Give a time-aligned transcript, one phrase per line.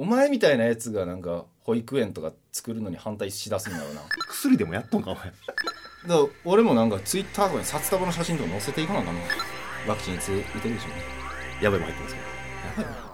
[0.00, 4.00] お前みたいなやつがなんか保育園とか作るのに反対しだすんだろうな。
[4.00, 5.24] だか薬でもやっとんかお前。
[6.06, 9.20] ら俺もなんかツイッターとかに札束の写真とか載せていかなあかんの。
[9.88, 10.86] ワクチンいつ打てるでしょ。
[10.86, 11.02] うね
[11.60, 13.07] やばいも入ってますよやばいな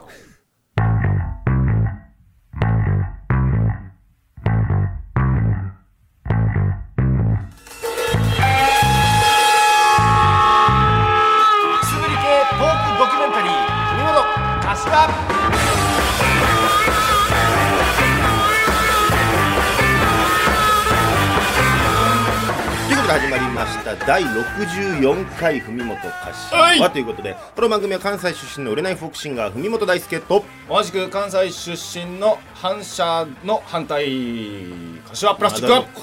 [24.07, 26.93] 第64回文元柏、はい。
[26.93, 34.05] ということでこの番組は関西出身の売れないフォークシンガー文元大輔と同じく関西出身の反射の反対
[35.09, 36.01] 柏プラスチック。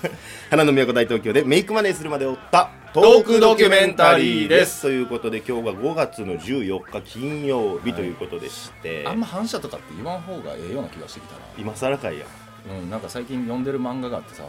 [0.48, 4.80] 花の都大東京でメイクマネーするまで追ったトークドキュメンタリーです。
[4.80, 11.40] ということで今日が5月の14日金曜日ということでして、あんま反射とかって言わん方がええような気がしてきたな。
[11.58, 12.24] 今更かいや
[12.68, 14.44] うん、なんか最近読んでる漫画があってさ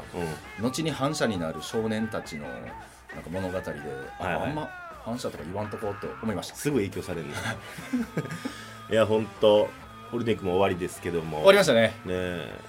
[0.59, 0.66] うん。
[0.66, 2.52] 後に反射になる少年たちのな
[3.22, 3.64] んか物語で、
[4.20, 4.50] あはいはい。
[4.50, 4.70] あんま
[5.06, 6.56] 反射とか言わんとこうって思いました。
[6.56, 7.34] すぐ影響されるの
[8.92, 9.70] いや本当
[10.11, 11.38] ゴールデンウィークも終わりですけども。
[11.38, 11.81] 終わりましたね。
[11.81, 12.59] ねえ。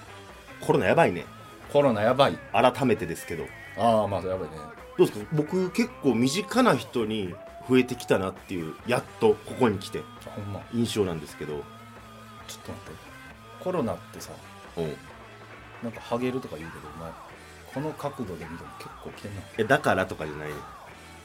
[0.61, 1.25] コロナやばいね。
[1.73, 2.37] コロナやばい。
[2.53, 3.45] 改めてですけど。
[3.77, 4.57] ああまあやばいね。
[4.97, 5.25] どうですか？
[5.33, 7.33] 僕結構身近な人に
[7.67, 9.99] 増えてきたなっていうやっとここに来て。
[10.27, 10.61] あほんま。
[10.73, 11.63] 印象なんですけど、ちょっ
[12.65, 12.99] と待って。
[13.63, 14.31] コロナってさ
[14.77, 14.95] うん、
[15.83, 17.11] なんかハゲるとか言うけどお前
[17.73, 19.41] この角度で見ても結構来てんな。
[19.57, 20.49] えだからとかじゃない。
[20.49, 20.55] ね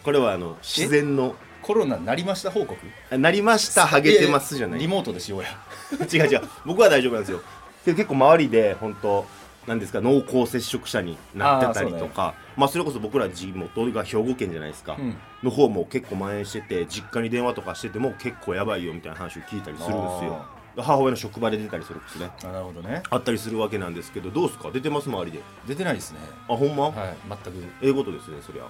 [0.04, 1.34] これはあの自然の。
[1.62, 2.76] コロナなりました報告？
[3.10, 4.78] あなりましたハゲてますじゃない。
[4.78, 5.48] リモートでしようや。
[6.12, 6.42] 違う違う。
[6.64, 7.40] 僕は大丈夫なんですよ。
[7.84, 9.26] で結構周りで本当
[9.66, 12.34] なんですか濃厚接触者になってたりとか。
[12.56, 15.16] まあそれこそ僕ら地元が兵庫県じゃないですか、うん。
[15.42, 20.46] の方も結構蔓延してて実家に電話とかしてても結構やばいよみたいな話を聞いたりするんですよ
[20.76, 22.30] 母親の職場で出たりするんですね。
[22.44, 23.02] あなるほどね。
[23.10, 24.70] あったりするわけなんですけどどうですか？
[24.70, 25.08] 出てます？
[25.08, 25.40] 周りで。
[25.66, 26.18] 出てないですね。
[26.48, 27.64] あほんま、はい全く。
[27.82, 28.64] ええことですねそりゃ。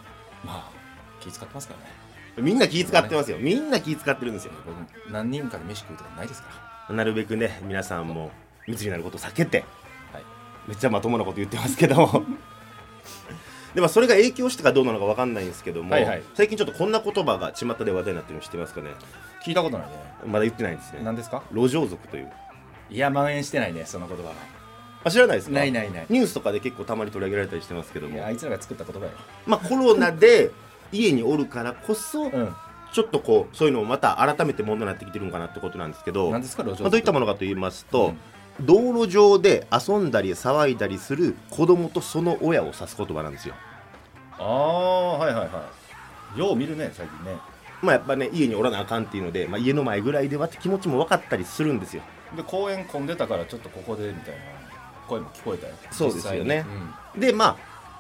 [0.45, 0.71] まあ
[1.21, 1.87] 気使ってますからね。
[2.39, 3.39] みんな気使ってますよ。
[3.39, 4.53] みんな気使ってるんですよ。
[4.67, 6.49] 僕何人かで飯食うとかないですか
[6.89, 6.95] ら。
[6.95, 8.31] なるべくね皆さんも
[8.69, 9.65] 密になることを避けて
[10.13, 10.23] はい。
[10.69, 12.23] めっちゃまともなこと言ってますけども。
[13.75, 16.23] でもそれが影響したかどうなのか分かんないんですけども、はいはい。
[16.35, 18.91] 最近ちょっとこんな言葉が巷で話題になってるの知ってますかね？
[19.47, 19.95] 聞いたことないね。
[20.27, 21.01] まだ言ってないんですね。
[21.05, 21.45] 何ですか？
[21.53, 22.33] 路上族という。
[22.91, 24.33] いや蔓延してないねその言葉は
[25.05, 25.55] あ知らないですか？
[25.55, 26.07] ないないない。
[26.09, 28.17] ニュースとかで結構たまに取り上げられたりしてますけども。
[28.17, 29.13] いやあいつらが作った言葉や
[29.47, 30.51] まあコロナで
[30.91, 32.55] 家におるからこそ、ろうん。
[32.93, 36.31] ちょっとこうそういうのをまた改めて問題になってきてるのかなってことなんですけど。
[36.33, 38.15] 何ですか路上まあ、どういったものかと言いますと、
[38.61, 43.55] 道路上で遊んだり騒いだりする子供とその親を指す言葉なんですよ。
[44.39, 45.69] ああはいはいは
[46.37, 46.39] い。
[46.39, 47.37] よう見るね最近ね
[47.83, 52.03] まあやっぱね家におらなあかんっていうので、まあ、家の前ぐらいではって気持ちも分かったりするんですよ。
[52.37, 54.41] で公園混んでたからちょっとここでみたいな
[55.07, 55.75] 声も聞こえたよ。
[55.91, 56.65] そうですよね。
[56.67, 57.21] 実際に。
[57.21, 57.57] でまあ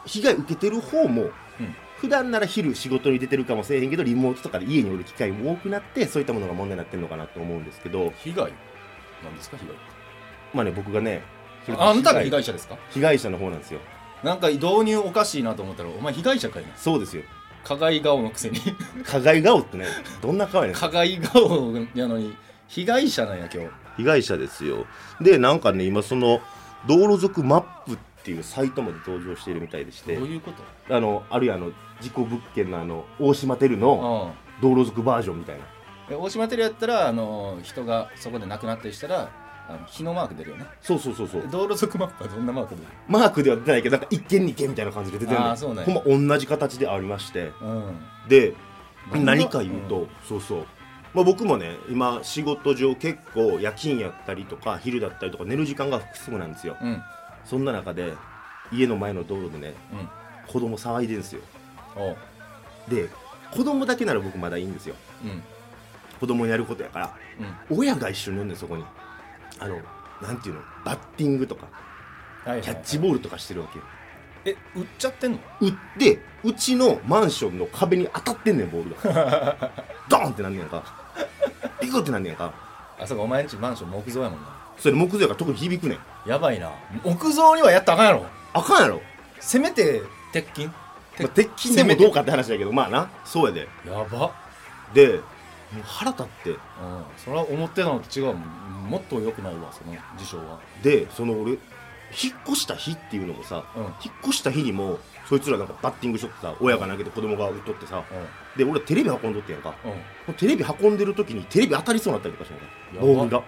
[0.06, 1.30] 被害受けてる方もうん。
[1.96, 8.12] 普段なら昼仕事に出てるかもしれへんけどリモートとかで家におる機会も多くなってそういったものが問題になってるのかなと思うんですけど。
[8.18, 8.52] 被害
[9.24, 9.74] なんですか被害
[10.52, 11.22] まあね僕がね
[11.78, 12.76] あんたが被害者ですか？
[12.90, 13.80] 被害者の方なんですよ。
[14.22, 16.68] なんか導入おかしいなと思ったらお前被害者かいな。
[16.76, 17.22] そうですよ
[17.66, 18.60] 加害顔のくせに。
[19.04, 19.86] 加害顔ってね
[20.22, 22.36] どんな顔やねん加害顔やのに
[22.68, 23.70] 被害者なんや今日。
[23.96, 24.86] 被害者ですよ。
[25.20, 26.40] でなんかね今その
[26.86, 30.52] 道路族マップっていうサイトまで登場しているみたいでしどうていうこ
[30.88, 30.94] と？
[30.94, 35.64] あのあるいはあの事故物件のあの大島テルのあ道路族バージョンみたいな。
[35.64, 39.28] あ大島テレやったらあの人がそこで亡くなったりしたら
[39.68, 40.64] あの日のマーク出るよね。
[40.80, 41.48] そうそうそうそう。
[41.50, 42.88] 道路族マップはどんなマーク出る？
[43.08, 45.46] マークでは出てないけどなんか一軒二軒みたいな感じで出てるの。
[45.46, 47.52] あーそうなんやほんま同じ形でありまして。
[47.60, 47.98] うん。
[48.28, 48.54] で
[49.12, 50.66] 何か言うと、そうそう、
[51.14, 56.76] まあ、僕もね今仕事上結構夜勤やったりとか昼だったりとか寝る時間が複数なんですよ。
[56.80, 56.88] うん。
[56.88, 57.02] うん
[57.44, 58.14] そんな中で
[58.72, 60.08] 家の前の道路でねうん。
[60.52, 61.40] 子供騒いでんすよ。
[61.94, 62.16] おう。
[62.88, 63.08] で
[63.52, 64.96] 子供だけなら僕まだいいんですよ。
[65.24, 65.42] うん。
[66.18, 67.14] 子供にやることやから。
[67.70, 67.78] うん。
[67.78, 68.84] 親が一緒におんねんそこに
[69.58, 69.78] あの
[70.22, 70.60] なんていうの？
[70.84, 71.66] バッティングとか
[72.44, 73.84] キャッチボールとかしてるわけよ。
[74.44, 75.38] え売っちゃってんの？
[75.60, 79.72] 打ってうちのマンションの壁に当たってんねんボールが。
[80.08, 80.82] ドーンってなんねやんか。
[81.80, 82.52] ピクってなんねやんか。
[82.98, 84.48] あそうかお前んちマンション木造やもんな。
[84.78, 85.98] それ木造やから特に響くねん。
[86.28, 86.70] やばいな。
[87.02, 88.26] 木造にはやったらあかんやろ。
[88.52, 89.02] あかんやろ、
[89.40, 90.02] せめて
[90.32, 90.66] 鉄筋？
[90.66, 90.74] ま
[91.24, 93.08] あ、鉄筋でもどうかって話だけどまあな。
[93.24, 93.68] そうやで。
[93.86, 94.32] やば。
[94.94, 95.20] で
[95.72, 96.50] もう腹立って。
[96.50, 96.58] うん。
[97.16, 100.60] それは思ってたのと違うもっと良くないわその事象は。
[100.82, 101.58] でその俺引っ
[102.46, 103.82] 越した日っていうのもさ、うん。
[103.82, 103.92] 引っ
[104.24, 104.98] 越した日にも
[105.28, 107.98] そいつらなんかバッティングしとってさ親が投げて子供が打っとってさ
[108.54, 109.70] うで俺テレビ運んどってやんか。
[109.70, 109.74] ん。
[110.28, 112.52] うんテレビ運んでる時にテレビ当たりそうになったりとかし
[112.92, 113.20] たのやば。
[113.20, 113.42] ボールが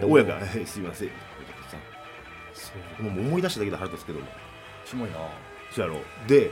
[0.00, 1.16] で親が「え すいません」って
[1.70, 1.76] さ。
[2.54, 3.02] そう。
[3.02, 4.26] もう思い出しただけで腹立つけども。
[4.86, 5.16] キモいな。
[5.70, 6.00] そうやろ。
[6.26, 6.50] で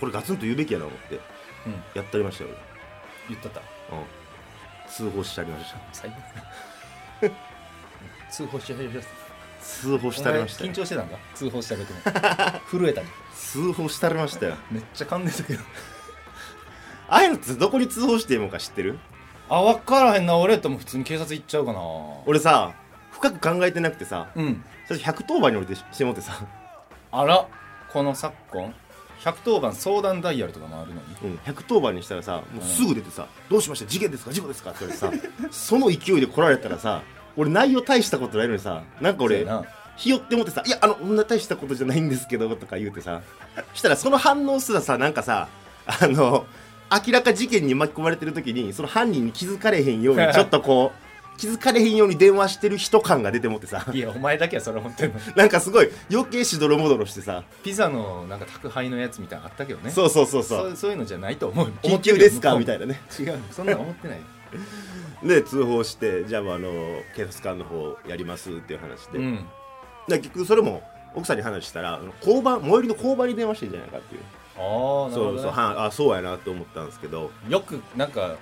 [0.00, 1.20] これガツンと言うべきやな思って
[1.66, 1.72] うん。
[1.94, 2.50] やってありましたよ
[3.28, 3.60] 言ったった。
[3.90, 4.06] 俺、うん、
[4.88, 5.78] 通報してありました。
[5.92, 6.10] 最
[7.22, 7.32] 悪。
[8.30, 9.04] 通報してあげる
[9.60, 10.70] 通報してありましたよ。
[10.72, 11.16] 緊張してたんか？
[11.34, 12.00] 通報してあげても。
[12.70, 14.56] 震えたね通報してありましたよ。
[14.70, 15.62] めっちゃ噛んでたけど。
[17.08, 18.98] ああいうのってどこに通報していいのか知ってる？
[19.48, 20.36] あ分からへんな。
[20.36, 21.80] 俺やったらもう普通に警察行っちゃうかな。
[22.26, 22.72] 俺さ
[23.12, 24.64] 深く考えてなくてさうん。
[24.86, 26.32] 最初110番に降りてしてもってさ、
[27.12, 27.46] あら
[27.92, 28.74] この昨今？
[29.24, 31.00] 110番相談ダイヤルとかもあるのに。
[31.24, 33.86] うん、110番にしたらさもうすぐ出てさ「どうしました？
[33.86, 34.32] 事件ですか？
[34.32, 37.02] 事故ですか?」って言われてさその勢いで来られたらさ
[37.36, 39.64] 俺内容大したことないのにさなんか俺そうやな。
[39.96, 43.22] ひよって思ってさ「いやあのこんな大したことじゃないんですけど」とか言うてさ
[43.74, 45.48] したらその反応すらさなんかさ
[45.86, 46.46] あの
[47.06, 51.05] 明らか事件に巻き込まれてる時にその犯人に気づかれへんようにちょっとこう
[51.36, 53.84] 気づかれへんように電話してる人感が出てもってさ。
[53.92, 57.44] いやお前だけはそれ思ってんのなんかすごい余計しどろもどろしてさ。
[57.62, 59.90] ピザのなんか宅配のやつみたいなのあったけどね。
[59.90, 60.72] そうそうそうそそう。
[60.72, 61.66] うそういうのじゃないと思う。
[61.82, 62.56] 緊急ですか？
[62.56, 63.00] みたいいなね。
[63.18, 64.18] な違うそんなの思ってない。
[65.26, 66.70] で通報してじゃああの
[67.14, 69.44] 警察官の方やりますっていう話で、うん。
[70.08, 70.82] で結局それも
[71.14, 74.20] 奥さんに話したら交番最寄りの交番に電話してんじゃないかっていう。
[74.58, 77.30] ああなるほど、ね、そうそうはあそうやなって思ったんですけど。
[77.48, 78.36] よくなんか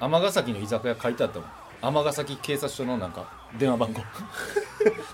[0.00, 1.48] 尼崎の居酒屋書いてあったもん
[1.82, 3.26] 尼崎警察署のなんか
[3.58, 4.02] 電話番号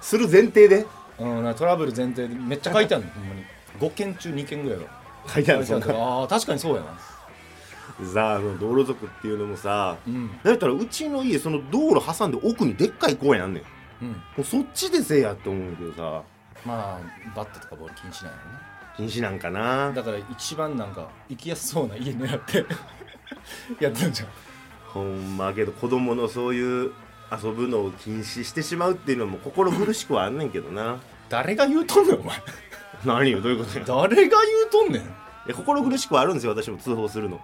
[0.00, 0.86] する前提で
[1.18, 3.44] うんトラブル前提でめっちゃ書いてあるのほんまに
[3.80, 4.86] 5件中2件ぐらいが
[5.32, 6.88] 書いてあるそんあ確かにそうやな
[8.12, 16.22] さあ道路族っていうのもさうんだったらうちの家その道路挟んで奥にでっかい公園あんねんうんうそっちでせえやって思うけどさ
[16.64, 18.58] まあバットとかボール禁止なんやろね
[18.96, 22.64] 禁止なんかなだから一番なんか行きやすそうな家狙って
[23.82, 24.28] やってるじゃん
[24.96, 26.92] ほんまけど子供のそういう
[27.30, 30.98] 遊ぶのを禁止してしまうっていうのも心苦しくはあんねんけどな。
[31.28, 32.36] 誰が言うとんねんお前。
[33.04, 33.84] 何よどういうことや。
[33.84, 35.02] 誰が言うとんねん。
[35.02, 35.04] い
[35.48, 37.40] や心苦しくはあるんですよ私も通報するの。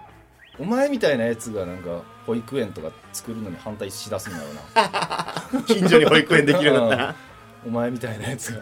[0.59, 4.53] お前みたいなやつがなんか保育園とか作るのに反対しだすんだろう
[5.55, 5.61] な。
[5.67, 7.03] 近所に保育園できるようになった。
[7.05, 7.15] ら
[7.65, 8.61] お前みたいなやつが。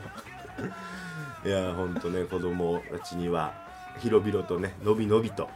[1.44, 3.54] いやほんとね子供たちには
[4.00, 5.50] 広々とねのびのびと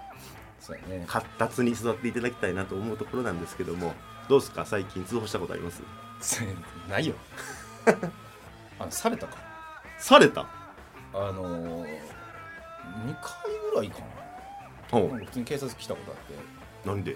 [0.66, 1.04] そうやね。
[1.08, 3.94] 活発に育っていただきたいなと思うところなんですけども
[4.28, 4.66] どうですか？
[4.66, 5.82] 最近通報したことあります？
[6.90, 7.14] ないよ。
[8.80, 9.38] あのされたか？
[10.00, 10.42] された？
[11.14, 11.88] あのー、2
[13.22, 14.00] 回ぐらいか
[14.92, 15.08] ほな。
[15.10, 16.34] なんか普通に警察来たことあって。
[16.86, 17.16] うなんで？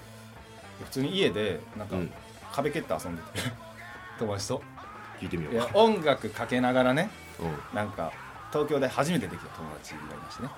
[0.86, 2.12] 普通に家でなんかうん。
[2.54, 3.28] 壁蹴って遊んでて。
[4.20, 4.62] 友達と。
[5.20, 7.10] 聞いてみよいうやか音楽かけながらね
[7.40, 7.76] うん。
[7.76, 8.14] なんか
[8.54, 10.50] 東京で初めてできた友達がいましてね。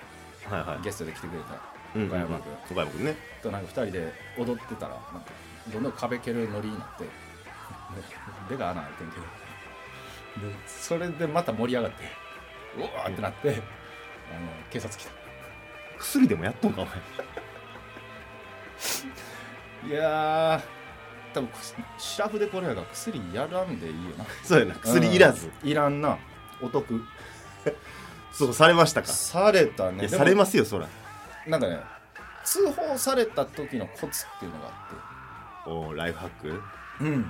[0.48, 0.82] はいはい。
[0.84, 1.52] ゲストで来てくれた。
[1.54, 1.58] うん
[1.94, 3.16] 岡山君岡山君ね。
[3.42, 5.30] となんか2人で踊ってたらなんか
[5.72, 7.04] どんどん壁蹴るノリになって
[8.48, 9.22] でが穴開いてんけど。
[10.48, 12.04] でそれでまた盛り上がって
[12.78, 13.58] うわーってなってあの
[14.70, 15.10] 警察来た。
[15.98, 16.94] 薬でもやっとんかお前。
[19.90, 20.62] いやー
[21.34, 21.50] 多分
[21.98, 24.24] シラフでこれやから薬やらんでいいよな。
[24.42, 25.50] そうやな薬いらず。
[25.62, 25.68] うん。
[25.68, 26.18] いらんな。
[26.62, 27.04] お得。
[28.32, 29.08] そうされましたか。
[29.08, 30.08] されたね。
[30.08, 30.88] されますよそら
[31.46, 31.80] なんかね
[32.44, 36.48] 通報された時のコツっていうのがあおーライフハック？
[36.48, 36.58] って
[37.04, 37.24] うん。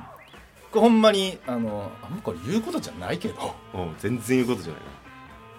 [0.70, 3.54] これほんまにあのあんまこれ言うことじゃないけど。
[3.74, 4.88] うん全然言うことじゃないな。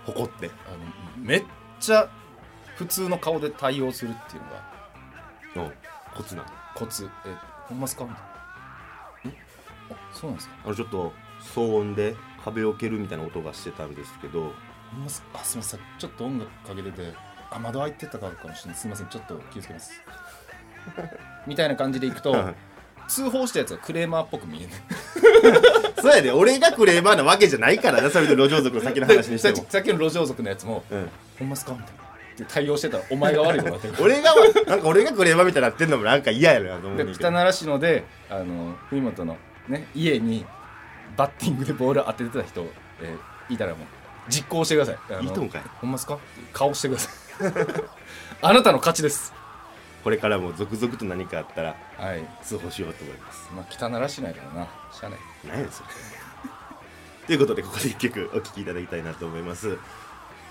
[0.05, 0.51] 誇って。
[0.67, 1.43] あのめっ
[1.79, 2.09] ちゃ
[2.75, 4.43] 普通の顔で対応するっていう
[5.55, 5.73] のがうん
[6.15, 6.47] コツなの？
[6.75, 7.09] コツ。
[7.25, 7.35] え
[7.67, 8.05] ほんまっすか？
[8.05, 9.37] みたいな。
[9.37, 9.41] え
[9.91, 10.55] あそうなんですか？
[10.65, 11.13] あのちょっと
[11.55, 14.51] 騒音で壁を蹴るみたいな音がしてたんですけど。
[14.91, 15.79] ほんまっすあすみません。
[15.99, 17.13] ちょっと音楽かけてて
[17.53, 18.79] あ窓開いてたかもしれない。
[18.79, 19.91] すみませんちょっと気をつけます。
[21.47, 22.35] みたいな感じでいくと
[23.07, 24.69] 通報したやつがクレーマーっぽく見える。
[26.01, 26.31] そうやで。
[26.31, 29.65] 俺がクレーマーなわけじゃないからなそれで路上族の先の話にしても。
[29.69, 32.03] さっきの路上族のやつもうん「ほんまっすか?」みたいな。
[32.33, 34.33] って対応してたらお前が悪いことなってる俺が
[34.65, 40.43] なんか俺がクレーマーみたいになってんのもなんか嫌やなと思う北奈良市のであの文本の、ね、家に
[41.15, 42.65] バッティングでボール当ててた人、
[43.01, 43.87] えーいたらもう
[44.29, 45.25] 実行してください。
[45.25, 45.61] いいとんかい。
[45.81, 46.17] ほんまっすか？
[46.53, 47.13] 顔してください
[48.41, 49.33] あなたの勝ちです。
[50.03, 52.25] これからも続々と何かあったらはい。
[52.43, 53.49] 通報しようと思います。
[53.55, 54.67] まあ北奈良市内からな。
[54.91, 55.19] しゃあない。
[55.45, 55.89] 何やねんそれ。
[57.27, 59.77] ということでここで一曲お聴きいただきたいなと思います。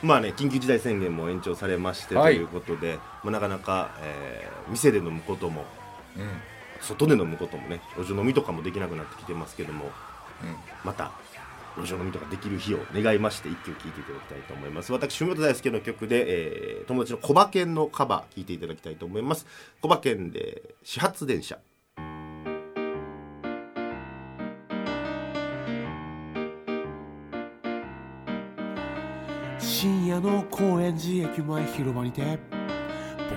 [0.02, 2.34] まあね緊急事態宣言も延長されましてはい。
[2.36, 5.66] ということで、まあ、なかなか、えー店で飲むことも
[6.16, 6.22] うん。
[6.22, 6.28] うん
[6.82, 9.92] 外で飲むこともね路上飲みとかもできなくなってきてますけども
[10.82, 11.12] また
[11.76, 14.92] 路上飲みとかできる日を願いまして一曲聴いていただきたいと思います。
[14.92, 19.46] 私文本大輔の曲で、えー、友達のコバケンのカバー聴いていただきたいと思います。
[19.80, 21.58] コバケンで始発電車。
[29.58, 32.38] 深夜の高円寺駅前広場にて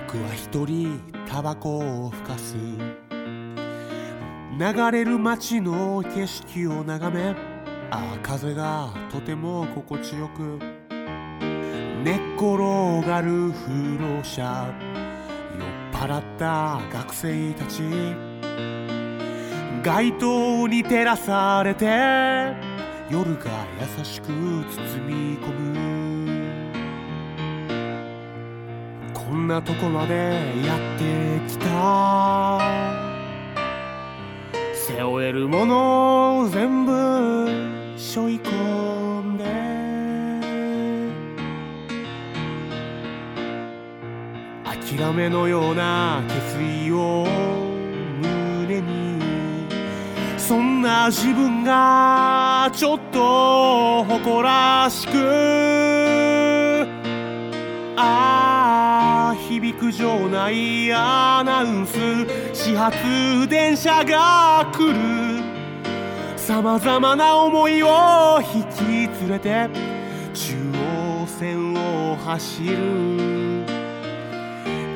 [0.04, 2.54] 僕は一人タバコをふかす。
[4.58, 7.34] 流れる街の景色を眺め
[7.90, 10.58] あ風がとても心地よく。
[12.04, 14.72] 寝っ転がる風呂車
[15.58, 15.64] 酔
[15.98, 17.82] っ払った学生たち。
[19.82, 21.86] 街灯に照らされて
[23.08, 23.50] 夜が
[23.98, 24.32] 優しく包
[25.06, 25.76] み込む。
[29.14, 32.60] こんなとこまでやってきた。
[34.74, 37.75] 背負えるもの全部
[38.16, 39.44] 背負い込んで
[44.64, 47.26] 諦めのような決意を
[48.22, 49.20] 胸に。
[50.38, 56.88] そんな自分がちょっと誇らしく
[57.98, 61.98] ああ響く場内アナウンス
[62.54, 62.96] 始発
[63.48, 65.25] 電車が来る。
[66.46, 68.62] さまざまな思いを引
[69.08, 69.68] き連れて
[70.32, 70.54] 中
[71.20, 73.66] 央線を走る。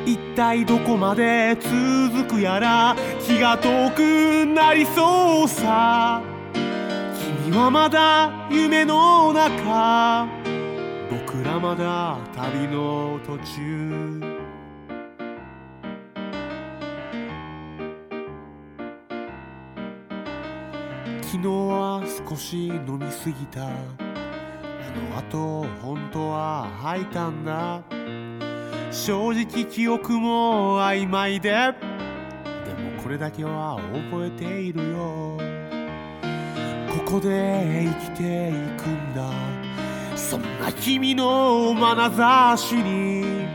[0.06, 2.94] 一体どこまで続くやら
[3.26, 6.22] 気が遠くなりそうさ。
[7.42, 10.28] 君はまだ夢の中。
[11.10, 14.39] 僕らまだ旅の途中。
[21.42, 23.66] 昨日は少し飲みすぎた。
[23.66, 27.82] あの後本当は吐いたんだ。
[28.90, 31.50] 正直記憶も曖昧で。
[31.50, 33.80] でもこれだけは
[34.10, 35.38] 覚えているよ。
[37.06, 39.32] ここで生きていくんだ。
[40.16, 43.48] そんな君の眼差しに。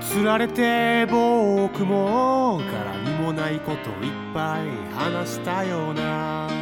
[0.00, 6.61] つられて僕も柄にもないこといっぱい話したような。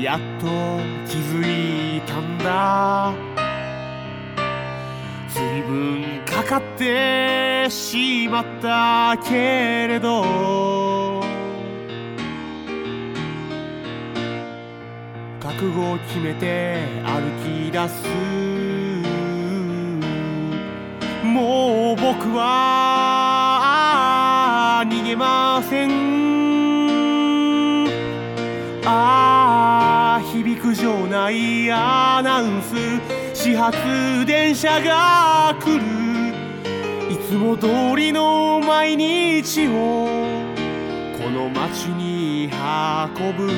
[0.00, 0.46] やっと
[1.08, 3.12] 気づいたんだ。
[5.28, 11.18] 随分かかってしまったけれど。
[15.40, 18.06] 覚悟を決めて歩き出す。
[21.24, 22.44] もう僕は
[24.86, 26.27] 逃げません。
[30.68, 32.74] あ響く場内アナウンス
[33.34, 33.78] 始発
[34.26, 35.82] 電車が来る
[37.10, 40.06] いつも通りの毎日を
[41.16, 42.50] この街に
[43.16, 43.48] 運ぶ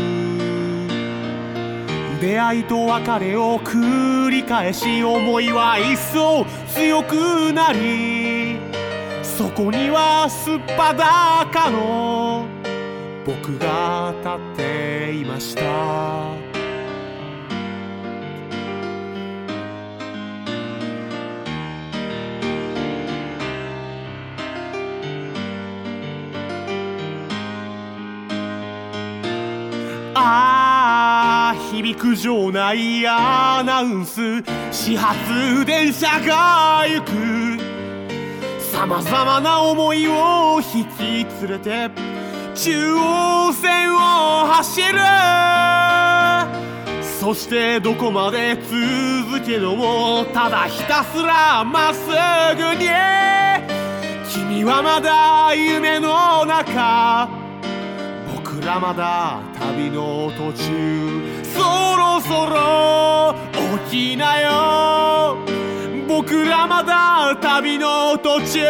[2.20, 8.58] 出会いと別れを繰り返し思いは一層強くなり
[9.22, 12.44] そこにはすっぱだかの
[13.24, 16.39] 僕が立っていました。
[31.82, 34.20] 響く場内アナウンス
[34.70, 37.10] 始発電車が行く。
[38.60, 41.90] さまざまな思いを引き連れて
[42.54, 44.98] 中央線を走る。
[47.02, 52.08] そしてどこまで続けるもただひたすらまっす
[52.56, 52.90] ぐに。
[54.28, 57.49] 君はまだ夢の中。
[58.60, 61.42] らまだ旅の途中。
[61.44, 61.60] そ
[61.96, 63.34] ろそろ
[63.88, 65.36] 起きなよ。
[66.08, 68.60] 僕らまだ旅の途中。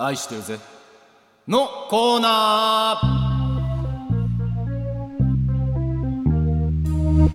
[0.00, 0.60] 愛してるぜ。
[1.48, 7.30] のコーナー。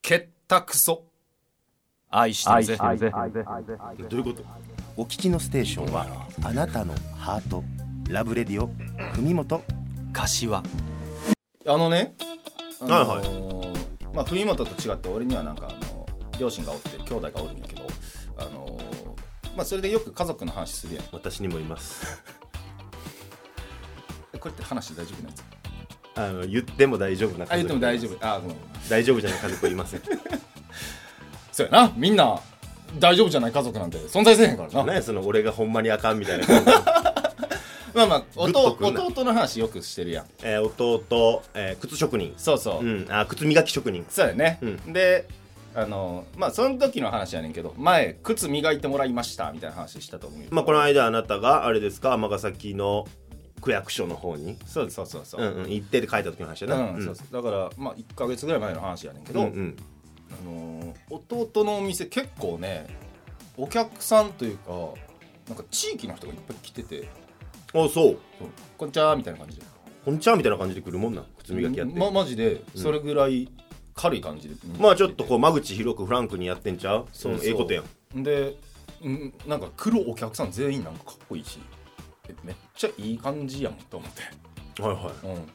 [0.00, 1.02] けったくそ
[2.08, 2.76] 愛してるぜ。
[2.76, 4.44] どういうこと？
[4.96, 6.06] お聞きのステーションは
[6.44, 7.64] あなたのハート。
[8.08, 8.70] ラブレディオ。
[9.16, 9.64] 文元。
[10.12, 10.56] 柏。
[10.56, 10.62] あ
[11.76, 12.14] のね、
[12.80, 13.28] あのはい
[14.14, 16.06] まあ文元と違って俺にはなんかあの
[16.38, 17.79] 両親がおって兄弟がおるんやけど
[19.60, 21.04] まあそれでよく家族の話するやん。
[21.12, 22.22] 私にもいます。
[24.40, 25.44] これって話大丈夫なやつ？
[26.14, 28.12] あの言っても大丈夫なあ言っても大丈夫。
[28.14, 28.56] 夫あごめん
[28.88, 30.00] 大丈夫じゃない家族はいません。
[31.52, 31.92] そうやな。
[31.94, 32.40] みんな
[32.98, 36.46] 大丈夫じゃない家族なんて存在せえへんからな、ねその俺がほんまにあかんみたいな。
[37.92, 40.26] まあまあ弟弟の話よくしてるやん。
[40.42, 42.32] えー弟、えー靴職人。
[42.38, 43.06] そうそう、うん。
[43.10, 44.06] あ靴磨き職人。
[44.08, 45.28] そうやね、うで
[45.74, 50.46] あのまあその時の話やねんけど前靴磨いてもらいましたみたいな話したと思うよ。
[50.50, 53.06] まあこの間あなたがあれですか尼崎の
[53.60, 54.56] 区役所の方に。
[54.66, 56.76] そうですそうそうそう、うんうん行ってって書いた時の話やな。
[56.76, 59.76] うんそうだからまあ1か月ぐらい前の話やねんけど、うんうん。
[60.30, 62.86] あのー弟のお店結構ね
[63.56, 64.72] お客さんというか
[65.48, 67.08] なんか地域の人がいっぱい来てて。
[67.72, 67.88] あそう。
[67.90, 68.18] そう。
[68.76, 69.62] こんにちはみたいな感じで。
[70.04, 73.50] こんにちはみたいな感じで来るもんな靴磨きやって、まマジでそれぐらい
[74.00, 77.06] 軽い感じで、まあちょっとこう間口広くフランクにやってんちゃう？
[77.12, 77.46] そうそう。
[77.46, 77.82] ええことや
[78.14, 78.22] ん。
[78.22, 78.56] で
[79.02, 81.58] うんなんか来るお客さん全員なんかかっこいいし
[82.28, 85.12] えめっちゃいい感じやんと思って、はいは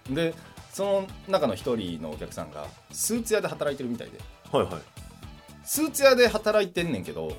[0.08, 0.34] うん、で
[0.72, 4.18] その中の一人のお客さんがスーツ屋で働いてるみたいで。
[4.18, 4.82] いはいはい。
[5.64, 7.36] スーツ屋で働いてんねんけど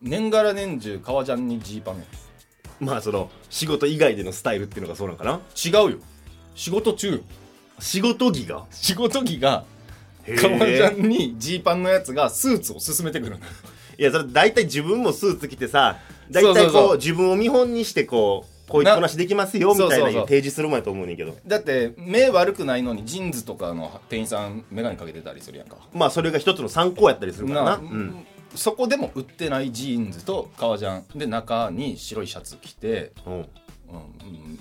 [0.00, 2.04] 年がら年中革ジャンにジーパンや。
[2.80, 5.40] まあその仕事以外でのスタイルっていうのがそうなんかな？
[5.56, 5.98] 違うよ。
[6.54, 7.18] 仕事中よ。
[7.80, 8.66] 仕事着が？
[8.70, 9.77] 仕事着がへえ
[10.36, 13.36] 革ジャンにジーパンのやつがスーツを勧めてくる
[13.98, 15.98] いやそれ大体自分もスーツ着てさ
[16.30, 21.34] 大体こそう自分を見本にしてこうこういうこなしできますよみたいな提示するもんやと思うねんけど。
[21.46, 25.78] だって目悪くないのにジーンズとかの店員さん眼鏡かけてたりするやんか。
[25.94, 27.70] まあそれが一つの参考やったりするからな。
[27.70, 28.26] なうん。
[28.54, 31.18] そこでも売ってないジーンズと革ジャン。
[31.18, 33.30] で中に白いシャツ着て、う。
[33.30, 33.48] んうんうん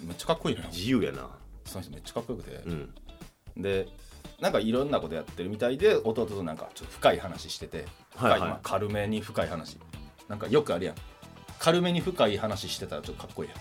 [0.08, 0.70] めっちゃかっこいいのよ。
[0.72, 1.30] 自由やな。
[1.66, 2.62] その人めっちゃかっこよくて。
[2.66, 2.90] う、ん。
[3.58, 3.88] で
[4.39, 8.39] なんかいろんなことやってるみたいで弟となんかちょっと深い話しててはいはい。
[8.41, 9.77] まあ軽めに深い話。
[10.27, 10.96] なんかよくあるやん。
[11.60, 13.60] 軽めに深い話してたらちょっとかっこいいやん。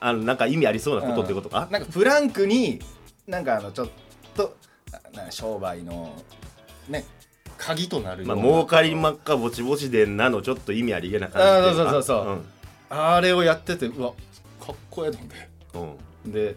[0.00, 1.68] あのなんか意味ありそうなことってことか？
[1.70, 2.80] なんかフランクに
[3.26, 3.88] なんかあのちょっ
[4.34, 4.56] と
[5.28, 6.14] 商売の
[6.88, 7.04] ね
[7.58, 12.24] 鍵となるまあ儲かりまっかぼちぼちでんなのちょっと意味ありげな感じあーっていかそうそうそう。
[12.24, 12.42] そう
[12.88, 14.12] あれをやっててうわ
[14.58, 15.48] かっこええと思って。
[15.74, 15.82] うん
[16.24, 16.32] うん。
[16.32, 16.56] で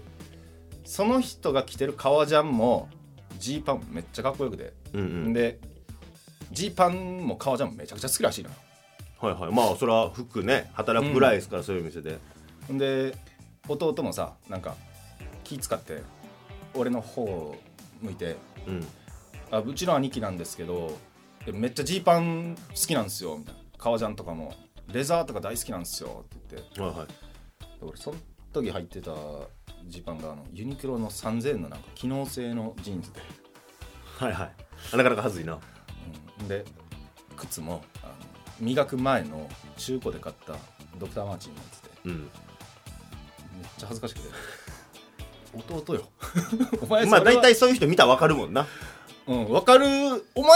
[0.85, 2.87] その人が着てる革ジャンも
[3.43, 5.33] ジーパンめっちゃかっこよくて、うんうん。
[5.33, 5.59] で
[6.51, 8.55] ジーパンも革ジャンもめちゃくちゃ好きらしいのよ。
[9.19, 9.51] はいはい。
[9.51, 12.17] まあそれは服ね働くぐらいですから、そういう店で。
[12.69, 13.17] で
[13.67, 14.75] 弟もさなんか
[15.43, 16.01] 気使って
[16.73, 17.55] 俺の方を
[18.01, 18.87] 向いてうん。
[19.51, 20.97] あうちの兄貴なんですけど
[21.45, 23.59] でめっちゃジーパン好きなんですよみたいな。
[23.77, 24.53] 革ジャンとかも。
[24.87, 26.81] レザーとか大好きなんですよって言って。
[26.81, 27.07] はいはい。
[27.07, 27.13] で
[27.81, 28.17] 俺その
[28.51, 29.11] 時入ってた
[29.87, 33.21] ジーパンがあのユニクロの3000円のなんか機能性のジーンズで、
[34.17, 34.97] はいはい。
[34.97, 35.59] なかなかはずいな。
[36.41, 36.65] うん、で
[37.35, 38.13] 靴もあの
[38.59, 40.55] 磨く前の中古で買った
[40.97, 41.89] ドクターマーチンのやつで。
[42.05, 42.11] うん。
[42.13, 42.27] めっ
[43.77, 44.29] ちゃ恥ずかしくて。
[45.73, 46.09] 弟よ。
[46.81, 48.67] お前まあそれは大体そういう人見たらわかるもんな。
[49.27, 49.85] うん分かる。
[50.35, 50.49] お前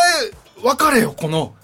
[0.62, 1.56] 分かれよこの。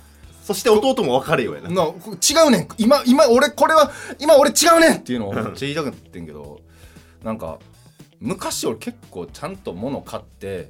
[0.43, 1.69] そして弟も分かれよやな。
[1.69, 2.67] なこ違うねん。
[2.77, 6.59] 今今俺これは今俺違うねんっていうのをめっちゃ言いたかったんけど
[7.23, 7.59] なんか
[8.19, 10.69] 昔俺結構ちゃんと物買って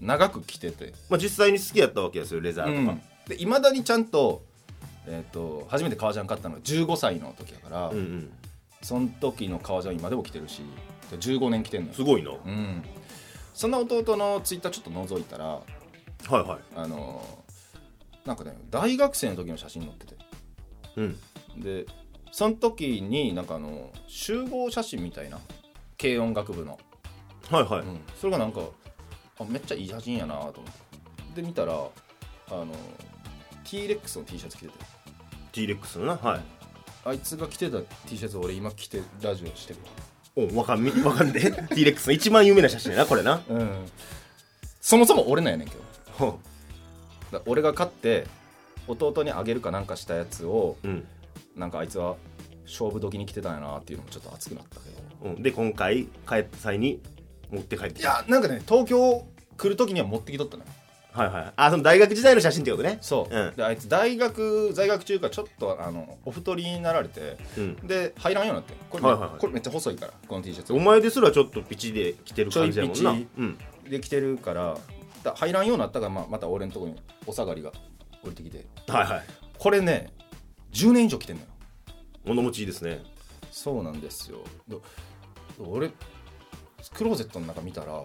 [0.00, 0.92] 長く着てて。
[1.08, 4.42] まあ実際に好きやったわけですよレザーとか、でいまだにちゃんと,、
[5.06, 8.32] えー、と初めて革ジャン買ったのが15歳の時やから、うんうん。
[8.82, 10.62] その時の革ジャン今でも着てるし
[11.10, 11.94] で15年着てんのよ。
[11.94, 12.30] すごいな。
[12.30, 12.82] うん。
[13.54, 15.62] そんな弟のツイッターちょっと覗いたらは
[16.30, 16.58] いはい。
[16.76, 17.48] あのー
[18.26, 20.16] なんかね大学生の時の写真載ってて。
[20.96, 21.16] うん。
[21.60, 21.86] で
[22.30, 25.40] その時になんかあの集合写真みたいな
[26.00, 26.78] 軽音楽部の、
[27.50, 28.60] はいはい、うん、それがなんか
[29.40, 31.40] あめっちゃいい写真やなと思って。
[31.40, 31.76] で見たらあ
[32.50, 32.66] の
[33.64, 34.72] T-REX の T シャツ着てて。
[35.52, 36.16] T-REX のな？
[36.16, 36.40] はい。
[37.04, 39.80] あいつが着てた T シャツ俺今着てラジオしてる
[40.36, 41.40] おわかんみわかんで。
[41.74, 43.32] T-REX の一番有名な写真やなこれな。
[43.32, 43.86] わうん。
[44.80, 45.82] そもそも俺のやねんけど。
[46.12, 46.38] ほ
[47.30, 48.26] だ俺が買って
[48.86, 51.06] 弟にあげるかなんかしたやつをううん。
[51.56, 52.16] なんかあいつは
[52.68, 55.30] 勝負時に着てたんやなっていうのもちょっと熱くなったけど。
[55.30, 55.42] うん。
[55.42, 57.00] で今回帰った際に
[57.50, 58.08] 持って帰ってきた。
[58.08, 59.26] いやなんかね東京
[59.56, 60.68] 来る時には持ってきとったのよ。
[61.12, 61.52] はいはい。
[61.56, 62.98] あその大学時代の写真ってことね。
[63.00, 63.54] そう、うん。
[63.56, 67.76] であいつ大学在学中からちょっとあのお太りになられてうん。
[67.86, 69.40] で入らんようになってこれ,、はいはいはい。
[69.40, 70.72] これめっちゃ細いからこの T シャツ。
[70.72, 72.98] お前ですらちょっとピチで着てる感じやもんな。
[72.98, 73.58] ちょいピチうん。
[73.90, 74.76] で着てるから
[75.24, 76.94] だ入らんようになったから、まあ、また俺のとこに
[77.26, 77.72] お下がりが
[78.22, 78.66] 降りてきて。
[78.86, 79.22] はいはい。
[79.58, 80.12] これね
[80.72, 81.48] 10年以上着てんのよ
[82.28, 83.02] 物持ちいいですね。
[83.50, 84.38] そうなんですよ。
[84.68, 84.82] ど
[85.58, 85.90] 俺
[86.94, 88.02] クローゼットの中見たら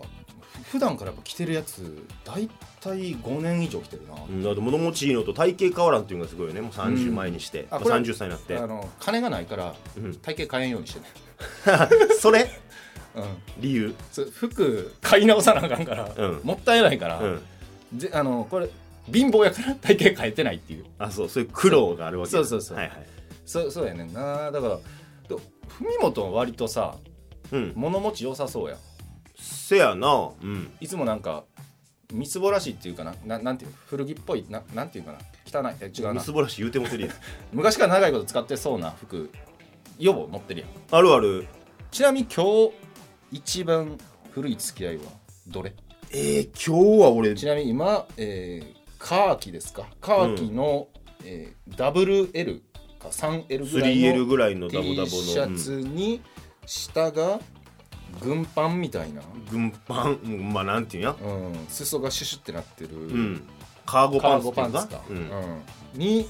[0.64, 2.48] ふ普段からやっぱ着てるやつ大
[2.80, 6.62] 体5年以上着てるな、うんだって物持ちいいのと体型変わらんっていうのがすごいよね。
[6.62, 8.58] もう30前にして、まああこれは30歳になって。
[8.58, 10.16] あの金がないからうん。
[10.16, 11.06] 体型変えんようにしてね。
[12.20, 12.50] それ？
[13.16, 13.24] うん。
[13.60, 13.96] 理由？
[14.32, 16.42] 服買い直さなあかんから、うん。
[16.44, 17.42] もったいないから、うん。
[17.94, 18.70] であのこれ
[19.12, 20.86] 貧乏やから体型変えてないっていう。
[20.98, 21.30] あそう。
[21.30, 22.78] そういう苦労があるわけそうそうそう。
[22.78, 23.08] はいはい
[23.46, 24.52] そうそうやねんな。
[24.52, 24.80] だから
[25.28, 25.42] ど
[25.80, 26.96] 文元は割とさ
[27.52, 27.74] うん。
[27.76, 28.78] 物持ち良さそうやん。
[29.36, 30.30] せやな。
[30.42, 30.72] うん。
[30.80, 31.44] いつもなんか
[32.12, 33.16] みつぼらしいっていうかな。
[33.26, 35.20] ななんていう古着っぽいななんていうかな？
[35.46, 35.76] 汚い。
[35.82, 36.14] え違うな。
[36.14, 37.16] みすぼらし言うてもてるやん。
[37.52, 39.30] 昔から長いこと使ってそうな服
[40.00, 40.70] よぼ持ってるやん。
[40.92, 41.48] あるある。
[41.92, 42.72] ちなみに今日
[43.32, 43.98] 一番
[44.32, 45.04] 古い付き合いは
[45.48, 45.74] どれ？
[46.12, 47.36] えー、今日は俺。
[47.36, 49.88] ちなみに今、えー、カーキですか？
[50.00, 50.88] カーキの、
[51.24, 52.62] えー、WL
[53.04, 56.22] か 3L ぐらい 3L のぐらいの T ダボダボのシャツに
[56.66, 57.40] 下が
[58.22, 61.16] 軍パンみたいな、うん軍パンうんまあなんていうんや？
[61.22, 63.44] うん、裾がシュシュってなってる、うん。
[63.86, 65.18] カーゴカーパンツっていうンツか、うん。
[65.18, 66.00] うん。
[66.00, 66.28] に、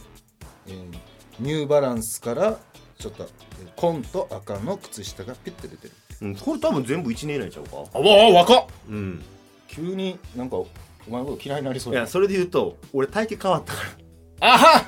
[0.68, 0.98] えー
[1.40, 2.60] ニューバランスから
[3.00, 5.94] ちょっとえー紺と赤の靴下がピュッて出てる。
[6.22, 7.78] うん、これ多分全部1年以内ちゃうか？
[7.94, 8.66] あわあ若っ！
[8.90, 9.24] うん。
[9.68, 10.68] 急になんかお
[11.10, 13.90] 前のこと嫌いになりそうやいやそれで言うと俺体型変わったから。
[13.90, 14.86] いあは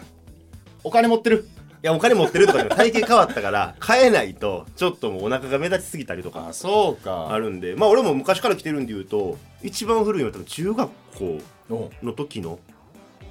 [0.83, 1.47] お金持ってる
[1.85, 7.29] やお金持ってるとかじゃない 体型変わったから変えないとちょっともうお腹が目立ちすぎたりとかあそうか。
[7.31, 11.37] あるんでまあ俺も昔から着てるんで言うと一番古いのは多分中学校
[11.69, 12.59] おの時の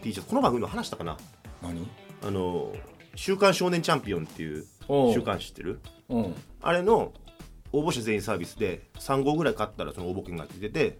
[0.02, 0.28] T シャツ。
[0.28, 1.16] この番組の話したかな？
[1.62, 1.86] 何？
[2.26, 2.72] あの
[3.16, 4.66] 「週刊少年チャンピオン」っていう
[5.12, 5.80] 週刊誌知ってる？
[6.08, 6.18] う。
[6.20, 7.12] んあれの
[7.72, 10.98] 応募者全員サービスで3号ぐらい買ったらその応募券がついてて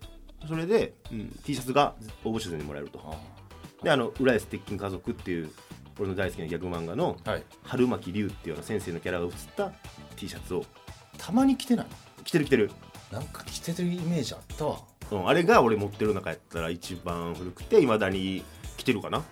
[0.49, 3.01] それで、うん T シャツが応募者全員にもらえると。
[3.83, 5.51] であの浦安鉄筋家族っていう
[5.99, 7.43] 俺の大好きなギャグ漫画のはい。
[7.63, 9.73] 春巻龍っていうような先生のキャラが写った
[10.17, 10.65] T シャツを。
[11.19, 11.87] たまに着てない
[12.25, 12.71] 着てる着てる、
[13.13, 14.79] なんか着てるイメージあったわ。
[15.13, 18.43] うん、あれが俺持ってる中やったら一番古くていまだに
[18.77, 19.23] 着てるかな。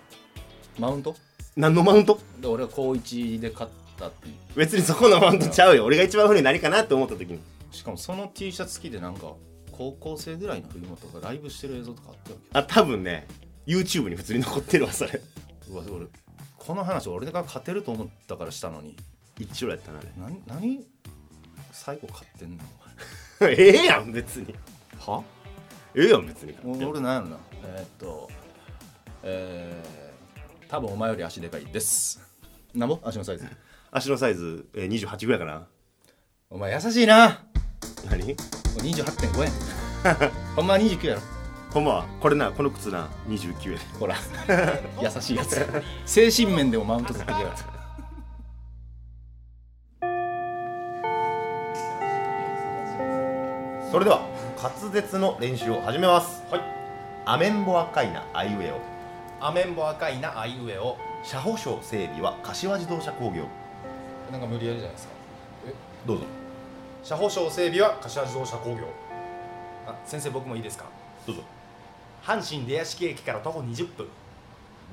[0.79, 1.15] マウント？
[1.55, 2.19] 何のマウント？
[2.39, 5.85] で俺は高1で買ったって別にそこのマウントちゃうよ。
[5.85, 7.39] 俺が一番古い何かなって思った時に。
[7.71, 9.33] しかもその T シャツ着てなんか
[9.71, 12.59] 高校生ぐらいの冬本がライブしてる映像とかあったわけ。
[12.59, 13.27] あ多分ね。
[13.65, 15.21] YouTube に普通に残ってるわそれ。
[15.69, 16.05] うわ俺
[16.65, 18.95] この話俺が勝てると思ったからしたのに。
[19.39, 20.07] 一応やったなあれ。
[20.17, 20.85] 何何？
[21.71, 22.63] 最後買ってんの？
[23.49, 24.55] ええやん別に。
[24.99, 25.23] は？
[25.95, 27.37] ええやん別に俺俺なんやろな。
[27.65, 28.29] えーっと
[29.23, 32.21] えー、多分お前より足でかいです。
[32.73, 32.99] なんぼ？
[33.03, 33.45] 足のサイズ。
[33.91, 35.67] 足のサイズ、えー、28ぐらいかな。
[36.49, 37.43] お前優しいな。
[38.09, 39.51] 何？28.5円。
[40.55, 41.21] ほんまは29やろ
[41.73, 43.79] ほんまはこれなこの靴な29円。
[43.99, 44.15] ほら。
[45.01, 45.67] 優しいやつ。
[46.05, 47.63] 精神面でもマウント取ってきやがって
[53.91, 54.21] それでは
[54.61, 56.43] 滑舌の練習を始めます。
[56.49, 56.61] はい。
[57.25, 58.79] アメンボ赤いなアイウェオ。
[59.45, 63.43] アメンボ赤いなあいうえを車保証整備は柏自動車工業。
[64.31, 65.13] なんか無理やりじゃないですか。
[66.07, 66.25] どうぞ。
[67.03, 68.83] 車保証整備は柏自動車工業。
[69.85, 70.85] あ先生僕もいいですか？
[71.27, 71.41] どうぞ
[72.25, 74.07] 阪神出屋敷駅から徒歩20分。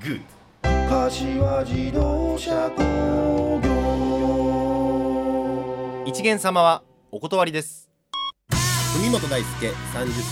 [0.03, 0.21] グッ
[0.89, 3.71] 柏自動車工業。
[6.05, 7.89] 一元様はお断りです。
[8.99, 9.73] 文本大輔30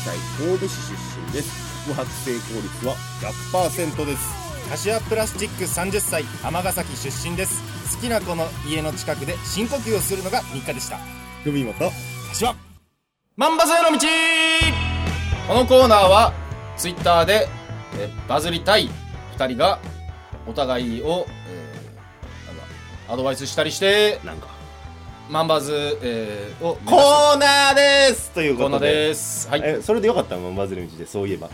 [0.04, 1.86] 歳神戸市出身です。
[1.88, 2.96] 宿泊成功率は
[3.54, 4.70] 100%です。
[4.70, 7.64] 柏プラスチック30歳尼崎出身です。
[7.96, 11.00] 好きな子の家の近くで深呼吸をするのが日課でした。
[11.46, 11.76] 文本
[12.28, 12.54] 柏。
[13.38, 14.06] 万バズへの道。
[15.48, 16.34] このコーナーは
[16.80, 17.48] ツイッターで
[18.00, 18.90] えバズりたい。
[19.38, 19.80] 2人が
[20.48, 24.48] お互いを、えーなんだアドバイスしたりしてなんか。
[25.30, 28.32] 万バズ、えーをコーナーです！
[28.32, 29.48] というコーナーでです。
[29.48, 29.62] はい。
[29.64, 30.36] えそれでよかった？
[30.38, 31.50] のバズる道でそういえば。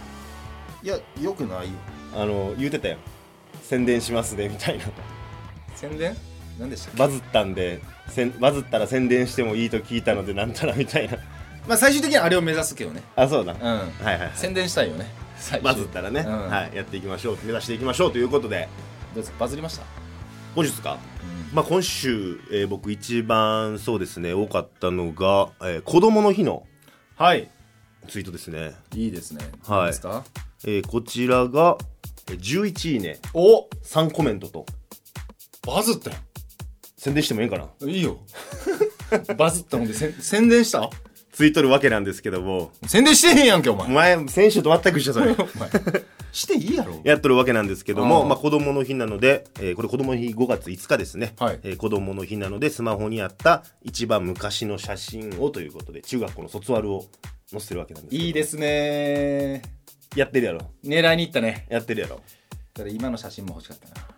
[0.83, 1.73] いやよくないよ。
[2.15, 2.97] あの言うてたよ
[3.63, 4.85] 宣伝しますねみたいな。
[5.75, 6.15] 宣伝？
[6.57, 6.97] 何でしたっけ？
[6.99, 11.17] バズったんでせんバズったら宣伝してもいいと聞いたのでなんたらみたいな
[11.67, 13.01] まあ最終的にはあれを目指すけどね。
[13.15, 13.59] あそうだ、うん。
[13.59, 14.31] はいはいはい。
[14.35, 15.07] 宣伝したいよね。
[15.37, 15.65] 最終。
[15.65, 16.49] バズったらね、うん。
[16.49, 17.37] はい、やっていきましょう。
[17.43, 18.67] 目指していきましょうということで。
[19.13, 19.37] どうですか？
[19.39, 19.83] バズりました？
[20.55, 20.97] 本日か、
[21.53, 26.65] まあ、今週、えー僕一番そうですね多かったのが、えー子供の日の
[27.15, 27.49] はい。
[28.07, 29.43] ツイートですね、いいですね。
[29.67, 29.79] はい。
[29.79, 30.23] 何ですか？
[30.65, 31.77] えーこちらが
[32.29, 33.19] えー11いいね。
[33.33, 34.65] お！3コメントと。
[35.65, 36.17] バズったよ。
[36.97, 37.67] 宣伝してもいいんかな？
[37.89, 38.19] いいよ。
[39.37, 40.89] バズったのでせん宣伝した？
[41.35, 42.71] ツイートるわけなんですけども。
[42.87, 43.89] 宣伝してへんやんけお前。
[44.15, 45.35] 前先週と全く一緒それ
[46.31, 47.01] していいやろ。
[47.03, 51.59] やっとるわけなんですけども、うんまあ、子供の日なので、えーこれ子供の日5月5日ですね、はい。
[51.63, 57.05] えー子供の日なのでスマホにあった一番昔の写真をということで中学校の卒アルを
[57.51, 59.61] 載せてるわけなんですけどいいですね。
[60.15, 60.61] やってるやろ。
[60.85, 61.65] 狙いに行ったね。
[61.69, 62.21] やってるやろ。
[62.73, 64.14] だから今の写真も欲しかった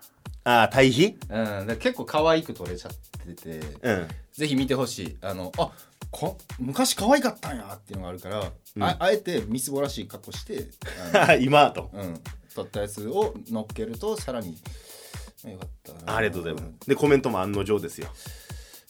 [0.48, 1.18] ああ対比？
[1.28, 1.68] なうん。
[1.78, 4.08] 結構可愛く撮れちゃっててうん。
[4.32, 5.18] ぜひ見てほしい。
[5.22, 5.72] あのあ
[6.10, 8.84] こ昔可愛かったんやっていうのがあるから、うん。
[8.84, 10.70] ああえてみすぼらしい格好して
[11.42, 11.90] 今と。
[11.92, 12.22] うん、
[12.56, 14.58] 撮ったやつを乗っけるとさらに
[15.44, 16.16] あよかったな。
[16.16, 16.88] ありがとうございます。
[16.88, 18.08] でコメントも案の定ですよ。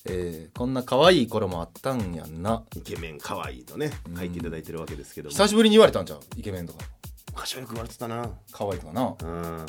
[0.06, 2.65] えーこんな可愛い頃もあったんやんな。
[2.76, 5.32] イケメン可愛いとね書いていただいてるわけですけども。
[5.32, 6.86] 久しぶりに言われたんじゃんイケメンとか。
[7.34, 8.30] 昔はよく言われてたな。
[8.52, 9.15] 可愛いとかな。
[9.20, 9.65] うん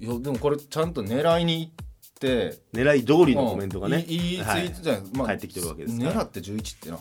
[0.00, 1.72] いやでもこれちゃんと狙いに行っ
[2.20, 4.04] て狙い通りのコメントがね。
[4.06, 4.36] うんいいいい。
[4.36, 6.12] ツイートじゃない、まあ返ってきてるわけですから。
[6.14, 6.98] 狙って11ってな。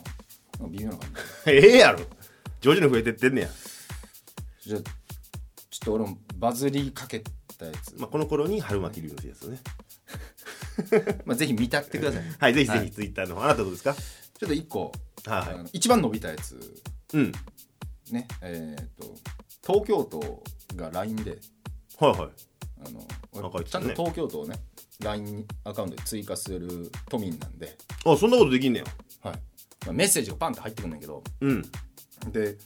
[0.69, 1.09] 微妙な感
[1.45, 1.51] じ。
[1.51, 1.99] ええやろ。
[2.61, 3.49] 徐々に増えてってんねや、
[4.65, 7.21] じゃあちょっと俺もバズりかけ
[7.57, 9.59] たやつ、まあ、この頃に春巻き流のやつね。
[11.25, 12.23] まあ、ぜひ見たってください。
[12.39, 12.85] はいぜひぜはい。
[12.87, 13.93] ひツイッターの方あなたどうですか？
[13.93, 14.91] ちょっと1個、
[15.25, 15.69] はいはい。
[15.73, 16.59] 一番伸びたやつ。
[17.13, 17.31] うん。
[18.11, 19.15] ねえっ、と
[19.65, 20.43] 東京都
[20.75, 21.37] が LINE で。
[21.99, 22.29] はいはい
[22.87, 24.55] あのちゃんと東京都をね
[25.03, 28.85] LINE アカウントで追加する都民なんで、あそんなことできんねや。
[29.29, 29.39] はい。
[29.85, 31.23] まあ、メッセージがパンって入ってくるんだけど。
[31.41, 31.61] うん。
[32.31, 32.57] で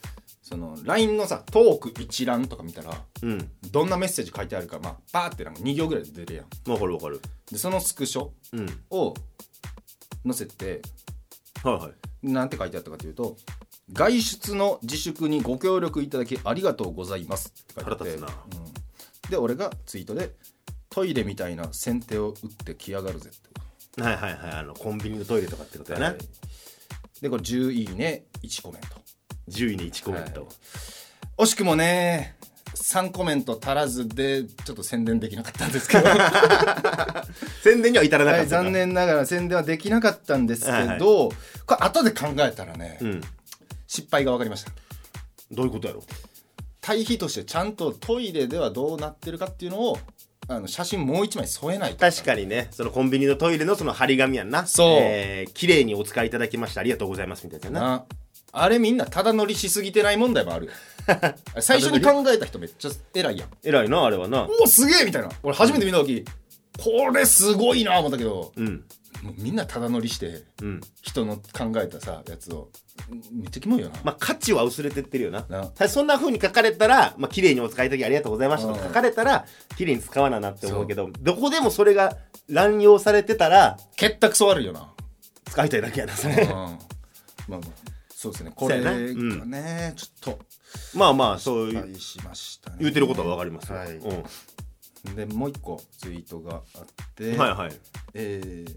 [0.42, 3.52] その LINE のさトーク一覧とか見たらうん。
[3.72, 6.72] どんなメッセージ書いてあるかまあパーってなんか2行ぐらいで出るやん。
[6.72, 7.22] わかるわかる。
[7.52, 8.84] でそのスクショうん。
[8.92, 9.14] を
[10.26, 10.82] 載せて
[11.64, 12.32] はいはい。
[12.32, 13.36] なんて書いてあったかというと
[13.92, 18.04] 「外出の自粛にご協力いただきありがとうございます」って書いてあって。
[18.04, 18.28] 腹立つな。
[18.66, 18.71] うん
[19.32, 20.36] で俺がツイートで
[20.92, 24.02] 「トイレみたいな先手を打ってきやがるぜ」って。
[24.02, 24.52] はいはいはい。
[24.52, 26.18] あのコンビニのトイレとかってことやな、はい。
[27.22, 29.02] でこれ10いいね1コメント。
[29.50, 30.50] 10位に1コメント、はい。
[31.40, 32.38] 惜しくもね
[32.76, 36.04] 3コメント足らずでちょっと宣伝できなかったんですけど。
[37.64, 38.64] 宣伝には至らなかはい、ったか。
[38.64, 41.00] 残念ながら宣伝はできなかったんですけど、はいはい。
[41.00, 41.34] こ
[41.70, 43.22] れ後で考えたらね、うん。
[43.88, 44.72] 失敗が分かりました。
[45.52, 46.04] どういうことやろ
[46.82, 49.98] 対比としてちゃんとトイレではどうなってるかっていうのを
[50.48, 52.00] あの写真もう一枚添えないと。
[52.00, 52.68] 確かにね。
[52.72, 54.66] そのコンビニのトイレのその張り紙やんな。
[54.66, 54.88] そう。
[55.00, 56.82] えー綺麗にお使いいただきました。
[56.82, 57.88] ありがとうございますみたいなな。
[57.88, 58.06] な。
[58.54, 60.72] あれみんなただ乗りしすぎてない問題もあるよ。
[61.62, 63.50] 最初に考えた人めっちゃ偉いやん。
[63.64, 64.48] 偉いなあれはな。
[64.60, 65.30] おおすげえみたいな。
[65.44, 66.26] 俺初めて見た時、
[66.78, 68.84] これすごいな思ったけどうん
[69.22, 70.82] もうみんなただ乗りしてうん。
[71.02, 72.70] 人の考えたさやつを。
[73.32, 75.46] めっちゃキモいよな、まあ価値は薄れてってるよな。
[75.50, 75.88] な。
[75.88, 78.88] そんな風に書かれたら、まあ綺麗にお使いいただきありがとうございましたとうん。
[78.88, 79.46] 書かれたら
[79.78, 82.18] 綺麗に使わななって思うけどどこでもそれが
[82.50, 84.92] 乱用されてたら結託そ悪いよな。
[85.46, 86.36] 使いたいだけやなそうん。
[86.36, 87.62] れまあまあ
[88.10, 88.52] そうですね。
[88.56, 89.46] これがそうやな。
[89.46, 90.40] ね、ちょっと。
[90.96, 92.78] まあまあそういうしましたね。
[92.82, 93.96] 言うてることはわかりますよ、はい。
[93.98, 95.16] うん。
[95.16, 97.72] でもう一個ツイートがあって、はいはい。
[98.14, 98.76] えー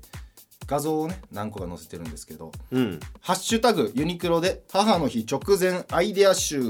[0.66, 6.62] 画像をね何個か載せてるんですけどうん「ハッシュタグユニクロで母の日直前アイデア集」っ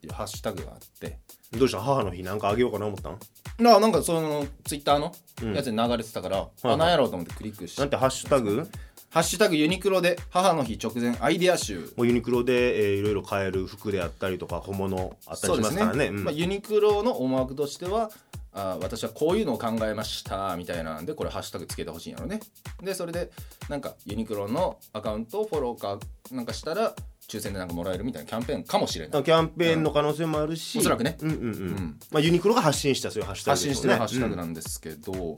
[0.00, 1.18] ていうハッシュタグがあって。
[1.52, 1.80] どうした？
[1.80, 3.18] 母の日なんかあげようかな思ったん？
[3.58, 5.52] ななんかそのツイッターのうん。
[5.54, 7.80] やつに流れてたから、はいあ何やろうと思ってクリックして。
[7.80, 8.68] なんてハッシュタグ？
[9.10, 11.92] ハッシュタグユニクロで母の日直前アイデア集。
[11.96, 16.06] もうユニクロで、えーいろいろ買える服であったりとか小物あったりしますからね。
[16.06, 16.24] うん。
[16.24, 18.12] まあ、ユニクロの思惑としては
[18.52, 22.40] あ私はこういうのを考えましたみたいなんでこれハッシュタグつけてほしいんやろね。
[22.82, 23.30] でそれで
[23.68, 25.98] なんかユニクロのアカウントをフォローか
[26.32, 26.94] なんかしたら
[27.28, 29.22] 抽選でなんかもらえるみたいなキャンペーンかもしれない。
[29.22, 31.16] キャンペーンの可能性もあるし、おそらくね。
[31.20, 32.00] うんうんうん、ん。
[32.10, 35.36] まあ、ユニクロが発信したそういうハッシュタグ発信してるハッシュタグななんですけど、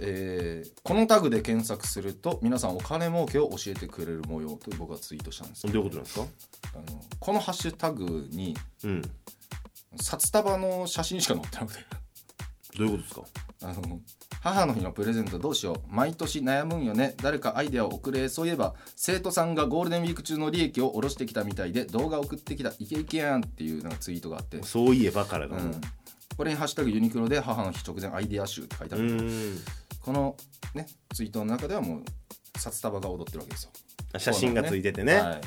[0.00, 6.26] えーこのタグで検索すると皆さんお金儲けを教えてくれる模様と僕はツイートしたんですどういうことなんですか？
[6.74, 9.02] あのこのハッシュタグにうん。
[10.00, 11.80] 札束の写真しか載ってなくて
[12.76, 13.22] どういうことですか？
[13.64, 14.00] あの
[14.40, 15.76] 母の日のプレゼントどうしよう。
[15.88, 17.14] 毎年悩むんよね。
[17.22, 18.28] 誰かアイデアを送れ。
[18.28, 22.72] そういえば生徒さんがゴールデンウィーク中の利益を下ろしてきたみたいで動画送ってきた。
[22.78, 25.80] イケイケやんっていうなんかツイートがあって、そういえばからだうん、
[26.36, 29.58] これに「ハッシュタグユニクロ」で母の日直前アイデア集って書いてあうる、ん
[30.00, 30.36] この
[30.74, 32.02] ねツイートの中ではもう
[32.58, 33.70] 札束が踊ってるわけですよ。
[34.18, 35.14] 写真がついててね。
[35.14, 35.40] はい、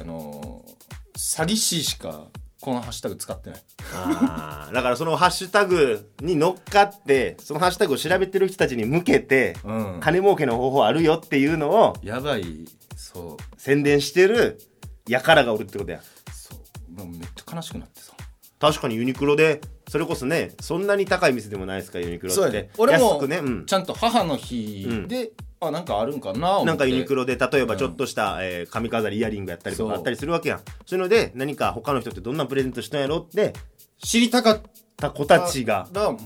[0.00, 0.78] あのー
[1.18, 2.28] 詐欺師しか
[2.60, 3.62] このハッシュタグ使ってない。
[3.94, 4.74] あー。
[4.74, 10.00] だからそのハッシュタグに乗っかってそのハッシュタグを調べてる人たちに向けて、うん。
[10.00, 12.64] 金儲けの方法あるよっていうのをやばい。
[12.96, 13.60] そう。
[13.60, 14.58] 宣伝してる
[15.08, 16.00] 輩がおるってことや。
[16.32, 16.56] そ
[16.90, 16.92] う。
[16.92, 18.12] もうめっちゃ悲しくなってさ。
[18.58, 22.70] 確かにユニクロでそれこそねそんなに高い店でもないですかユニクロそうやってね。
[22.76, 23.66] 俺も安くね、うん。
[23.66, 29.98] ちゃんと母の日で、あなんかあるんかななんかユニクロで例えばちょっとした、えー髪飾りイヤリングやったりとかそう。
[29.98, 30.58] あったりするわけやん。
[30.86, 33.52] そういうので何か他の人ってどんなプレゼントしたんやろって
[34.02, 34.62] 知りたかっ
[34.96, 35.88] た子たちが。
[35.92, 36.16] ら、うん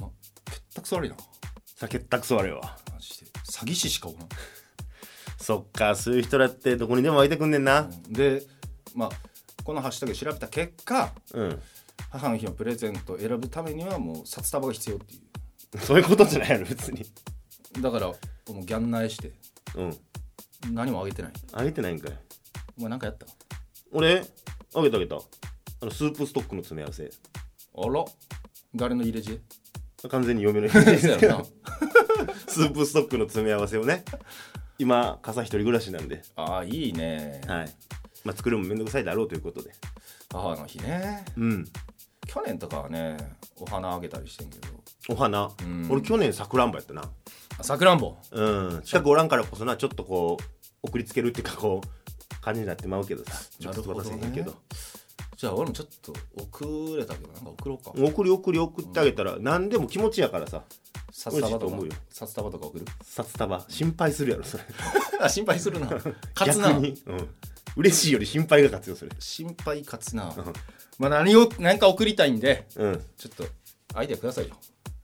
[0.00, 0.10] ま、
[0.46, 1.16] 結託悪いな。
[1.76, 2.76] 酒ったくそあれは。
[2.92, 3.26] マジで。
[3.44, 4.28] 詐欺師しかおらん。
[5.38, 7.88] そっかそういう人だってどこにでも湧いてくんねんな。
[8.08, 8.42] で
[8.94, 9.10] まあ
[9.62, 11.62] このハッシュタグ調べた結果うん。
[12.10, 15.20] 母の日のプレゼントを選ぶためにはもう札束が必要ってい
[15.80, 17.02] そういうことじゃないやろ別に。
[17.02, 17.04] う
[17.80, 18.14] だからも
[18.62, 19.32] うギャンナイして
[19.74, 20.74] うん。
[20.74, 21.32] 何もあげてない。
[21.52, 22.12] あげてないんかい。
[22.78, 23.26] お前何かやった
[23.92, 24.22] 俺
[24.74, 25.16] あげたあげた。
[25.16, 27.10] あのスープストックの詰め合わせ。
[27.76, 28.04] あら。
[28.74, 30.08] 誰の入れ知恵？
[30.08, 31.44] 完全に嫁の そうやろな。
[32.48, 34.04] スープストックの詰め合わせをね。
[34.78, 36.22] 今傘一人暮らしなんで。
[36.36, 37.40] ああいいね。
[37.46, 37.74] はい。
[38.24, 39.72] まあ作るのもめんどくさいだろうということで。
[40.30, 41.24] 母の日ね。
[41.36, 41.68] うん
[42.36, 43.16] 去年とかはね
[43.58, 44.68] お花あげたりしてんけど。
[45.08, 45.88] お花、ん。
[45.90, 47.02] 俺去年さくらんぼやったな。
[47.58, 48.16] あさくらんぼ？
[48.30, 48.42] う
[48.76, 48.82] ん。
[48.84, 53.32] 近くおらんからこそなちょっとこう送りつけるっていうかこう感じになってまうけどさ。
[53.58, 54.54] ちょっと渡せへんけど。
[55.36, 57.92] じゃあ俺もちょっと遅れたけどなんか送ろうか。
[57.96, 60.62] 送り送り送ってあげたら何でも気持ちやからさ。
[61.12, 61.92] 札束と思うよ。
[62.10, 62.84] 札束とか送る。
[63.02, 63.64] 札束。
[63.68, 64.64] 心配するやろそれ。
[65.20, 65.86] あ 心配するな。
[66.36, 66.68] 勝つな。
[66.74, 67.28] 逆に、うん、
[67.76, 70.32] 嬉しいより心配が勝つよそれ心配勝つな。
[70.98, 73.02] まあ何を何か送りたいんでうん。
[73.16, 73.44] ちょっと
[73.94, 74.54] アイデアくださいよ。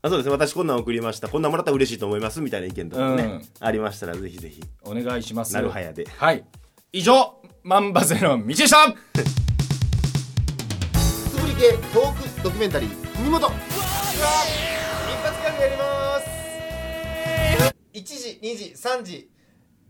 [0.03, 0.33] あそうですね。
[0.33, 1.29] 私こんなん送りました。
[1.29, 3.43] こんなんもらったら嬉しいと思いますみたいな意見とかもね、うん。
[3.61, 4.61] ありましたらぜひぜひ。
[4.83, 6.07] お願いしますなるはやで。
[6.17, 6.45] はい。
[6.93, 8.99] 以上万バゼの道でしたく
[10.99, 13.53] すぶり系トークドキュメンタリー文元一
[15.23, 16.27] 発ギャグやります。
[17.95, 19.31] 1時2時3時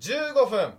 [0.01, 0.75] 15分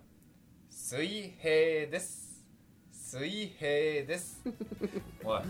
[0.85, 2.43] 水平です。
[2.91, 4.41] 水平です。
[5.23, 5.41] おい。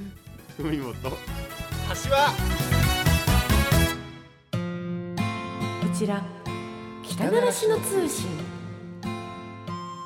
[0.60, 1.18] 文元
[1.90, 2.36] 柏こ
[5.98, 6.24] ちら
[7.02, 8.28] 北習志野通信。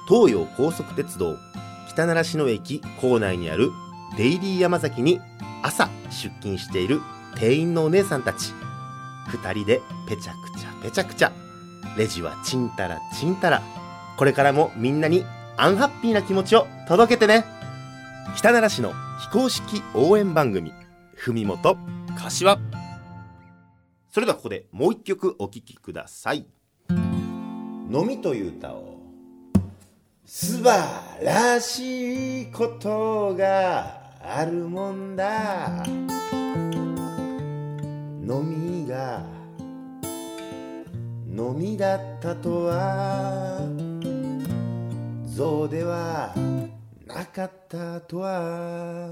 [0.08, 1.36] 東洋高速鉄道
[1.90, 3.70] 北習志野駅構内にある
[4.16, 5.20] デイリー山崎に
[5.62, 7.02] 朝出勤している
[7.36, 8.54] 店員のお姉さんたち。
[9.28, 11.32] 二人でペチャクチャペチャクチャ。
[11.98, 13.62] レジはちんたらちんたら
[14.18, 15.24] これからもみんなに
[15.58, 17.46] アンハッピーな気持ちを届けてね。
[18.36, 20.74] 北習志野非公式応援番組
[21.16, 21.78] 文元
[22.18, 22.60] 柏。
[24.10, 26.48] それではここでもう一曲お聴きください。
[27.90, 28.98] のみという歌を。
[30.26, 35.86] 素晴らしいことがあるもんだ。
[38.26, 39.22] のみが
[41.28, 43.97] のみだったとは。
[45.38, 46.34] 象では
[47.06, 49.08] なかったとは。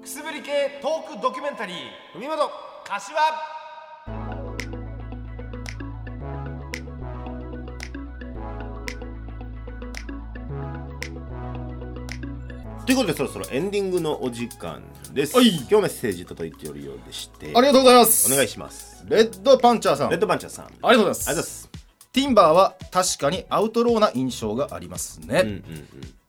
[0.00, 1.76] くすぶり系トークドキュメンタリー
[2.16, 2.38] 海本
[2.86, 3.18] 柏。
[12.86, 14.82] ということでそろそろエンディングのお時間
[15.12, 15.48] です、はい。
[15.48, 17.52] 今日メッセージ届いておるようでして。
[17.54, 18.32] ありがとうございます。
[18.32, 19.04] お願いします。
[19.06, 20.08] レッドパンチャーさん。
[20.08, 20.64] レッドパンチャーさん。
[20.64, 21.26] ありありがとうございます。
[21.26, 21.75] がとうございます
[22.16, 25.64] ティンバーは確かにアウトローな印象がありますね、うんうん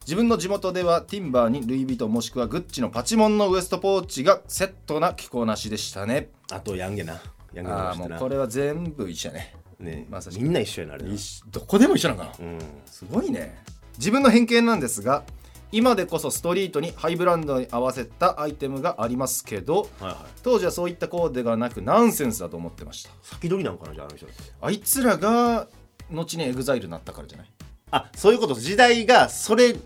[0.08, 6.30] 自分の地元ではティンバーにルイ・ヴィトンもしくはグッチのパチモンのウエストポーチがセットな着こなしでしたね。
[6.50, 7.20] あとヤンゲな。
[7.52, 9.54] ヤンゲなあもうこれは全部一緒やね。
[9.78, 10.06] ね。
[10.08, 10.42] まさしく。
[10.42, 11.04] みんな一緒やなあれ
[11.50, 12.32] どこでも一緒なんかな。
[12.40, 12.58] うん。
[12.86, 13.62] すごいね。
[13.98, 15.24] 自分の偏見なんですが
[15.72, 20.16] 今でこそストリートにハイブランドに合わせたアイテムがありますけどはいはい。
[20.42, 23.10] 当時はそういったコーデがなくナンセンスだと思ってました。
[23.20, 24.26] 先取りなんかなじゃああの人
[24.62, 25.68] あいつらが
[26.10, 27.46] 後にエグザイルになったからじゃない？
[27.90, 28.54] あそういうこと。
[28.54, 29.76] 時代がそれ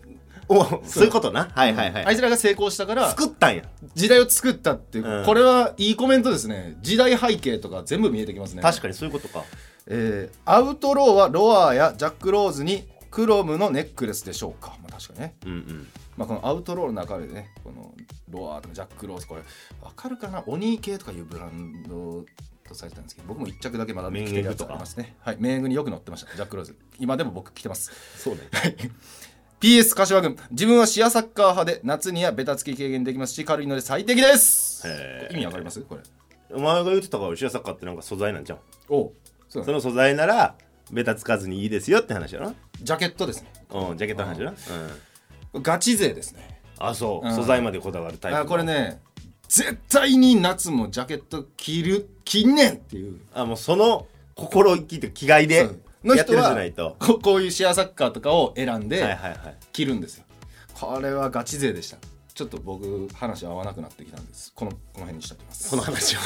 [0.48, 1.04] をそう。
[1.04, 1.50] いうことな？
[1.54, 2.06] はいはいはい。
[2.06, 3.62] あいつらが成功したから作ったんや。
[3.94, 5.26] 時代を作ったっていう、うん。
[5.26, 6.76] これはいいコメントですね。
[6.82, 8.62] 時代背景とか全部見えてきますね。
[8.62, 9.44] 確かにそういうことか。
[9.86, 15.88] えーアウトローはロアやジャック・ローズにクロムのネックレスでしょうか、まあ、確かにね、うんうん。
[16.16, 17.92] まあ、このアウトローの中でねこの
[18.30, 19.42] ロアとかジャック・ローズこれ
[19.82, 20.42] 分かるかな？
[20.46, 22.24] オニー系とかいうブランド
[22.72, 25.16] とされてたんですけど僕も一着だけまだ着てるやつありますね。
[25.20, 26.76] はいメングによく載ってましたジャック・ローズ。
[26.98, 27.90] 今でも僕着てます。
[28.18, 28.40] そうね。
[29.60, 34.84] PS 柏軍自分はシアサッカー派で夏にはベタつき軽減できますし軽いので最適です。
[35.30, 35.80] 意味わかります？
[35.82, 36.00] これ。
[36.54, 38.58] お前が言ってたから後ろサッカーってなんか素材なんじゃん
[38.90, 39.12] お
[39.48, 40.54] そうその素材なら
[40.90, 43.52] ベタつかずにいいですよって話やなジャケットですね。
[43.70, 44.54] うんジャケットの話やな
[45.54, 45.62] うん。
[45.62, 46.60] ガチ勢ですね。
[46.78, 47.34] あそう、うん。
[47.34, 49.00] 素材までこだわるタイプあこれね
[49.52, 53.20] 絶対に夏もジャケット着る着んねんっていう。
[53.34, 55.68] あもうその心意気と気概で
[56.02, 56.96] の人はないと。
[56.98, 59.56] ここういうシェアサッカーとかを選んはいではいはい。
[59.70, 60.24] 着るんですよ。
[60.72, 61.98] これはガチ勢でした。
[62.32, 64.54] ちょっと僕話合わなくなってきたんです。
[64.54, 65.68] このこの辺にしときます。
[65.68, 66.20] この話を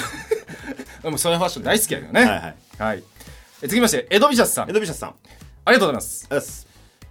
[1.02, 2.20] でもそういうファッション大好きやけどね。
[2.20, 2.56] はいはい。
[2.78, 3.04] はい。
[3.60, 4.64] え続きましてエドビシャスさん。
[4.66, 5.14] あ江り戸美シャスさん。
[5.64, 6.00] がとうございま
[6.40, 6.68] す。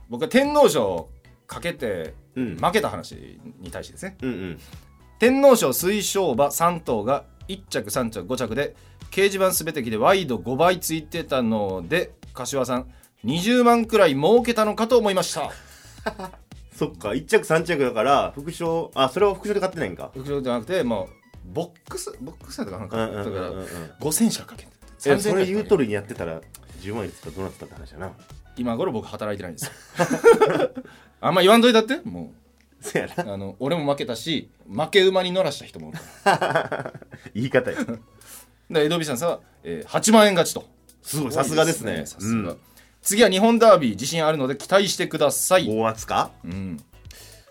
[0.08, 1.10] 僕は天皇賞
[1.46, 2.56] かけてうん。
[2.56, 4.60] 負けた話に対してですね、うんうん
[5.20, 8.76] 天皇賞推奨馬3頭が1着3着5着で
[9.12, 12.92] 掲示板すべてきでワイド5倍ついてたので柏さん
[13.24, 15.50] 20万くらい儲けたのかと思いました。
[16.76, 20.12] そっか1着3着だから副賞あそれは副賞で買ってないんか。
[20.14, 21.08] 副賞じゃなくても
[21.46, 22.98] うボックスボックスやとかなんか。
[22.98, 23.52] だから
[24.02, 24.70] 5000しかかけん。
[25.08, 26.42] えそれ言うとるるにやってたら
[26.82, 28.12] 10万円使ったらどうなってたって話やな。
[28.58, 29.66] 今頃僕働いてないんです。
[29.66, 29.72] よ
[31.22, 32.00] あんま言わんといたって？
[32.04, 32.34] も
[32.82, 33.24] そやな。
[33.24, 36.94] うあの俺も負けたし負け馬に乗らした人もおるから。
[37.34, 37.78] 言い方や。
[38.70, 40.66] でエドビさんさんは、えー8万円勝ちと。
[41.02, 42.06] すごいさすがですね。
[42.06, 42.56] さすが、
[43.02, 45.68] 次は日本ダービー自信あるので期待してください。
[45.68, 46.32] 大圧か。
[46.44, 46.84] うん。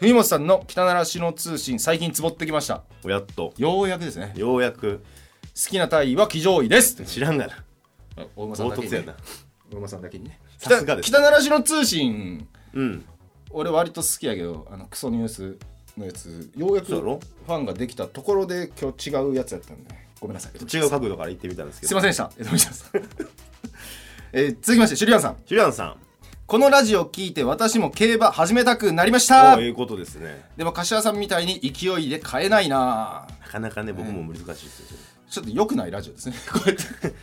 [0.00, 2.82] 文本さんの北奈良市の通信最近つぼってきました。
[3.04, 3.54] やっと。
[3.56, 4.32] ようやくですね。
[4.36, 5.04] ようやく。
[5.54, 7.02] 好きな体位は騎乗位です。
[7.04, 7.64] 知らんがな。
[8.16, 9.14] あ大馬さんだけに、ね。
[9.72, 10.40] 大馬さんだけにね。
[10.58, 11.06] さすがです。
[11.06, 12.48] 北北奈良市の通信。
[12.74, 13.04] うん
[13.55, 15.57] 俺割と好きやけどあのクソニュース
[15.96, 17.20] のやつようやくフそうやろ？
[17.48, 19.94] ァンができたところで今日違うやつやったんで。
[20.20, 20.76] ごめんなさい。
[20.76, 21.88] 違う角度から言ってみたんですけど。
[21.88, 22.30] すいませんでした。
[22.38, 23.02] 江戸さん
[24.32, 25.36] えー続きましてシュリアンさん。
[25.46, 25.96] シュリアンさん。
[26.46, 29.57] このラジオを聞いて私も競馬始めたくなりました。
[29.57, 30.44] おいうことですね。
[30.57, 33.26] でも柏さんみたいに勢いで買えないな。
[33.42, 34.98] なかなかね僕も難しいですよ、
[35.30, 36.34] ちょっと良くないラジオですね。
[36.52, 37.14] こうやって。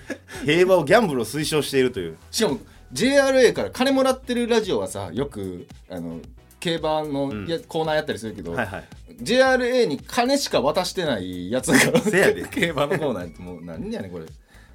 [0.45, 2.17] 平和をギャンブルを推奨しているという。
[2.31, 2.59] しかも
[2.93, 6.19] JRA から金もらってるラジオはさよくあの
[6.61, 8.83] 競馬のや、コーナーやったりするけど、はいはい。
[9.21, 12.45] JRA に金しか渡してないやつがせやで。
[12.49, 14.25] 競馬のコーナーってもう何やねんこれ。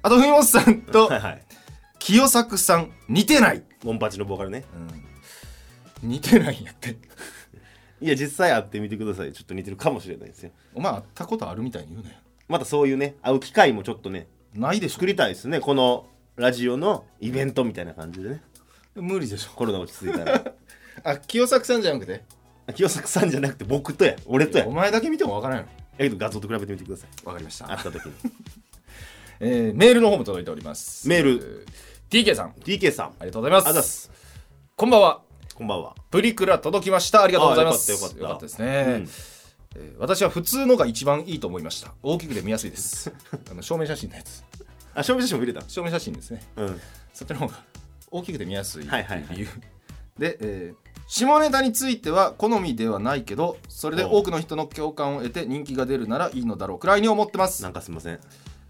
[0.03, 1.43] あと文本さんとはいはい。
[1.99, 4.65] 清作さん似てない、モンパチのボーカルね。
[6.03, 6.97] うん、似てないんやって。
[7.99, 9.31] いや実際会ってみてください。
[9.31, 10.51] ちょっと似てるかもしれないですよ。
[10.75, 12.15] お前会ったことあるみたいに言うなよ。
[12.49, 14.93] またそういうね会う機会もちょっとねないでしょ。
[14.95, 15.61] 作りたいですね。
[15.61, 16.05] この
[16.37, 18.41] ラジオのイベントみたいな感じでね。
[18.95, 19.49] 無理でしょ。
[19.55, 20.53] コロナ落ち着いたら。
[21.03, 22.23] あ清作さんじゃなくて？
[22.75, 24.15] 清作さんじゃなくて僕とや。
[24.27, 24.67] 俺とや。
[24.67, 27.25] お前だけ見てもわからんやろやけど画像と比べてみてください。
[27.25, 27.65] わかりました。
[27.65, 28.13] 会った時に。
[29.39, 31.07] えーメールの方も届いております。
[31.09, 31.65] メール。
[31.67, 32.51] えー TK さん。
[32.51, 33.07] TK さん。
[33.07, 33.67] ありがとうございます。
[33.67, 34.11] あざっす。
[34.75, 35.21] こんばんは。
[35.55, 35.95] こんばんは。
[36.11, 37.23] プリクラ届きました。
[37.23, 37.91] ありがとうございます。
[37.91, 38.41] あよかったよかった。
[38.43, 39.09] ですね、うん。
[39.75, 41.93] えー私は普通のが一番いいと思いました。
[42.03, 43.11] 大きくて見やすいです。
[43.51, 44.43] あの証明写真のやつ
[44.99, 46.41] あ証明写真も入れた証明写真ですね。
[46.55, 46.81] うん。
[47.13, 47.63] そっちの方が
[48.11, 49.09] 大きくて見やすいってはいいう。
[49.09, 49.47] はいはい理由
[50.17, 57.63] で、えー下ネタについては好みではないけどそれで多くの人の共感を得て人気が出るならいいのだろうくらいに思ってます。
[57.63, 58.19] なんかすいません。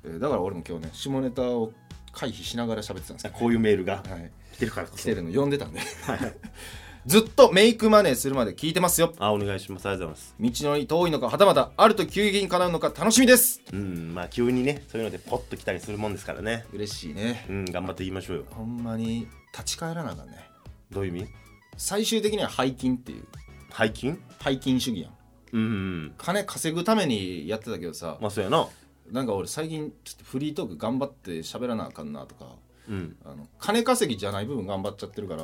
[0.04, 1.72] えーだから俺も今日ね下ネタを
[2.12, 5.00] 回避しながら喋ってたんですこういうメールがはい、来てるからこそ。
[5.02, 5.80] 来てるの読んでたんで
[7.08, 9.14] ずっとメイクマネーするまで聞いてますよ。
[9.18, 9.88] あお願いします。
[9.88, 10.62] ありがとうございます。
[10.62, 13.62] 道のり遠いのかはたまたあると急激に叶うのか楽しみです。
[13.72, 16.66] うんまあ急にねそういうのでポッと来たりするもんですからね。
[16.74, 17.46] 嬉しいね。
[17.50, 18.46] うん頑張って言いましょうよ。
[18.50, 20.50] ほんまに立ち返らなあかんね。
[20.92, 21.30] どういう意味？
[21.78, 23.24] 最終的には背筋っていう。
[23.72, 24.16] 背筋？
[24.44, 25.12] 背筋主義やん
[25.54, 25.66] うんう
[26.08, 26.14] ん。
[26.18, 28.68] 金稼ぐためにやってたけどさ、まあそうやな。
[29.14, 32.48] なんか俺最近ちょっとフリートーク頑張って喋らなあかんなとか。
[32.90, 33.16] うん。
[33.24, 35.44] あの金稼ぎじゃない部分頑張っちゃってるから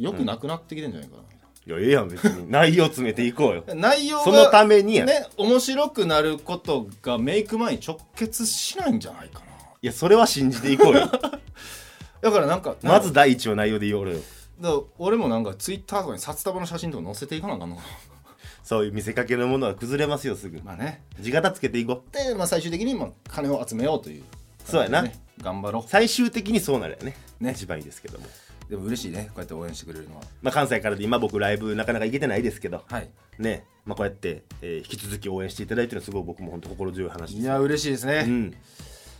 [0.00, 1.22] よくなくなってきてんじゃないかな、
[1.66, 2.50] いやええやん別に。
[2.50, 3.64] 内容詰めていこうよ。
[3.76, 9.46] 内容がそのためにや、ね面白くなることがメイク前に直結しないんじゃないかな。
[9.82, 11.06] いやそれは信じていこうよ。
[12.20, 14.14] だからなんかまず第一の内容で言おうよ。
[14.60, 17.88] だから俺もなんかツイッターとかに札束の写真とか載せていかなあかんのかな。
[18.64, 20.60] そういう見せかけのものは崩れますよすぐ。
[20.64, 21.02] まあね。
[21.20, 22.14] 地形つけていこう。
[22.14, 24.24] で、まあ、最終的にまあ金を集めようという、
[24.64, 25.02] そうやな。
[25.02, 27.16] ね頑張ろ最終的にそうなるよね。
[27.40, 27.52] ね。
[27.52, 28.28] 一番いいですけども、う
[28.70, 30.22] でも嬉しいねこうやって応援してくれるのは。
[30.42, 32.84] まあ、関西からで今僕ライブなかなか行けてないですけど。
[32.88, 33.08] はい。
[33.36, 33.64] ね。
[33.84, 37.42] まあ、こうやって、えー引き続き応援していただいてるのはすごい僕も本当心強い話です。
[37.42, 38.54] いや嬉しいですね、うん。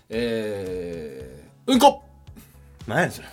[0.09, 2.05] えー、うんこ。
[2.87, 3.29] 何やそれ。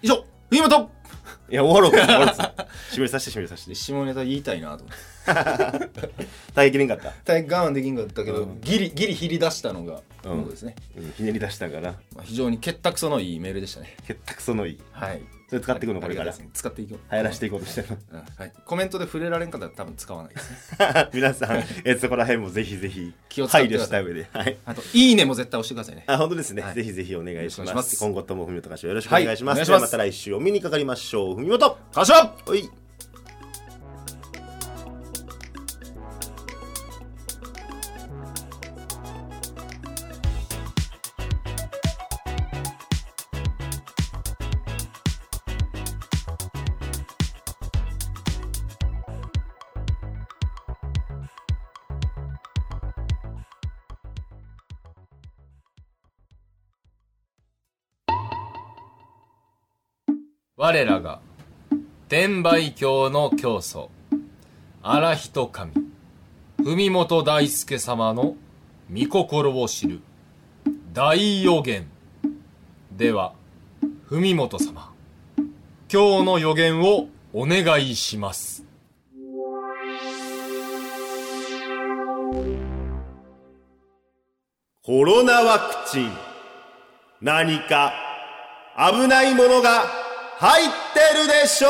[0.00, 0.90] 以上冬本。
[1.50, 2.66] いや終わろうか終わろうか。
[2.90, 3.74] 締めさせて締めさせて。
[3.74, 6.10] 下ネタ言いたいなと思って。
[6.54, 8.60] 耐えきれんかった、大変我慢できんかったけど、うん。
[8.62, 10.38] ギリギリひり出したのがうん。
[10.40, 13.96] 僕ですね、うん、ひねり出したんかなまあ、非常に結託そのいいメールでしたね。
[14.08, 14.80] へったくそのいい。
[14.92, 16.34] はいそれ使っていくのこれから。
[16.52, 17.88] 使っていく流行らしていこうとしてる。
[18.12, 21.08] うんはい、コメントで触れられんかったら多分使わないですね。
[21.14, 26.04] 皆さん、えーそこら辺もぜひぜひ気を配慮した上で、はい、あといいねも絶対押してくださいね。
[26.06, 26.74] あ本当ですね、はい。
[26.74, 27.98] ぜひぜひお願いします。
[27.98, 31.36] 今後とも文元歌手よろしくお願いします,、また来週お見にかかりましょう。
[31.36, 31.78] 文元。
[31.92, 32.68] 柏おい
[60.60, 61.20] 我らが
[62.08, 63.92] 天売教の教祖
[64.82, 65.70] 荒人神
[66.56, 68.34] 文本大輔様の
[68.92, 70.00] 御心を知る
[70.92, 71.86] 大予言
[72.90, 73.34] では
[74.08, 74.92] 文本様
[75.88, 78.64] 今日の予言をお願いします。
[84.82, 86.10] コロナワクチン
[87.20, 87.92] 何か
[88.76, 89.97] 危ないものが
[90.40, 91.68] 入ってるでしょ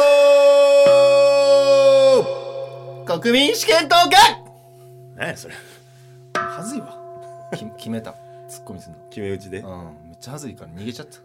[3.00, 4.18] う国民試験投下
[5.16, 5.54] 何やそれ。
[6.34, 6.94] はずいわ。
[7.56, 8.14] き 決めた。
[8.46, 8.98] ツッコミすんの。
[9.08, 9.60] 決め打ちで。
[9.60, 10.08] うん。
[10.08, 11.18] めっちゃはずいから逃げちゃった。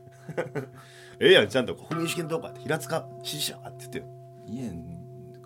[1.19, 4.05] ええやんちゃんと国民試験投下って平塚支持者って言ってよ。
[4.47, 4.71] いえ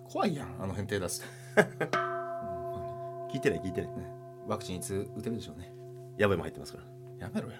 [0.08, 0.54] 怖いやん。
[0.60, 1.26] あの辺手出すと。
[3.34, 3.90] 聞いてない聞いてない。
[4.46, 5.72] ワクチンいつ打てるでしょうね。
[6.16, 6.78] やばいも入ってますか
[7.18, 7.26] ら。
[7.26, 7.56] やめろや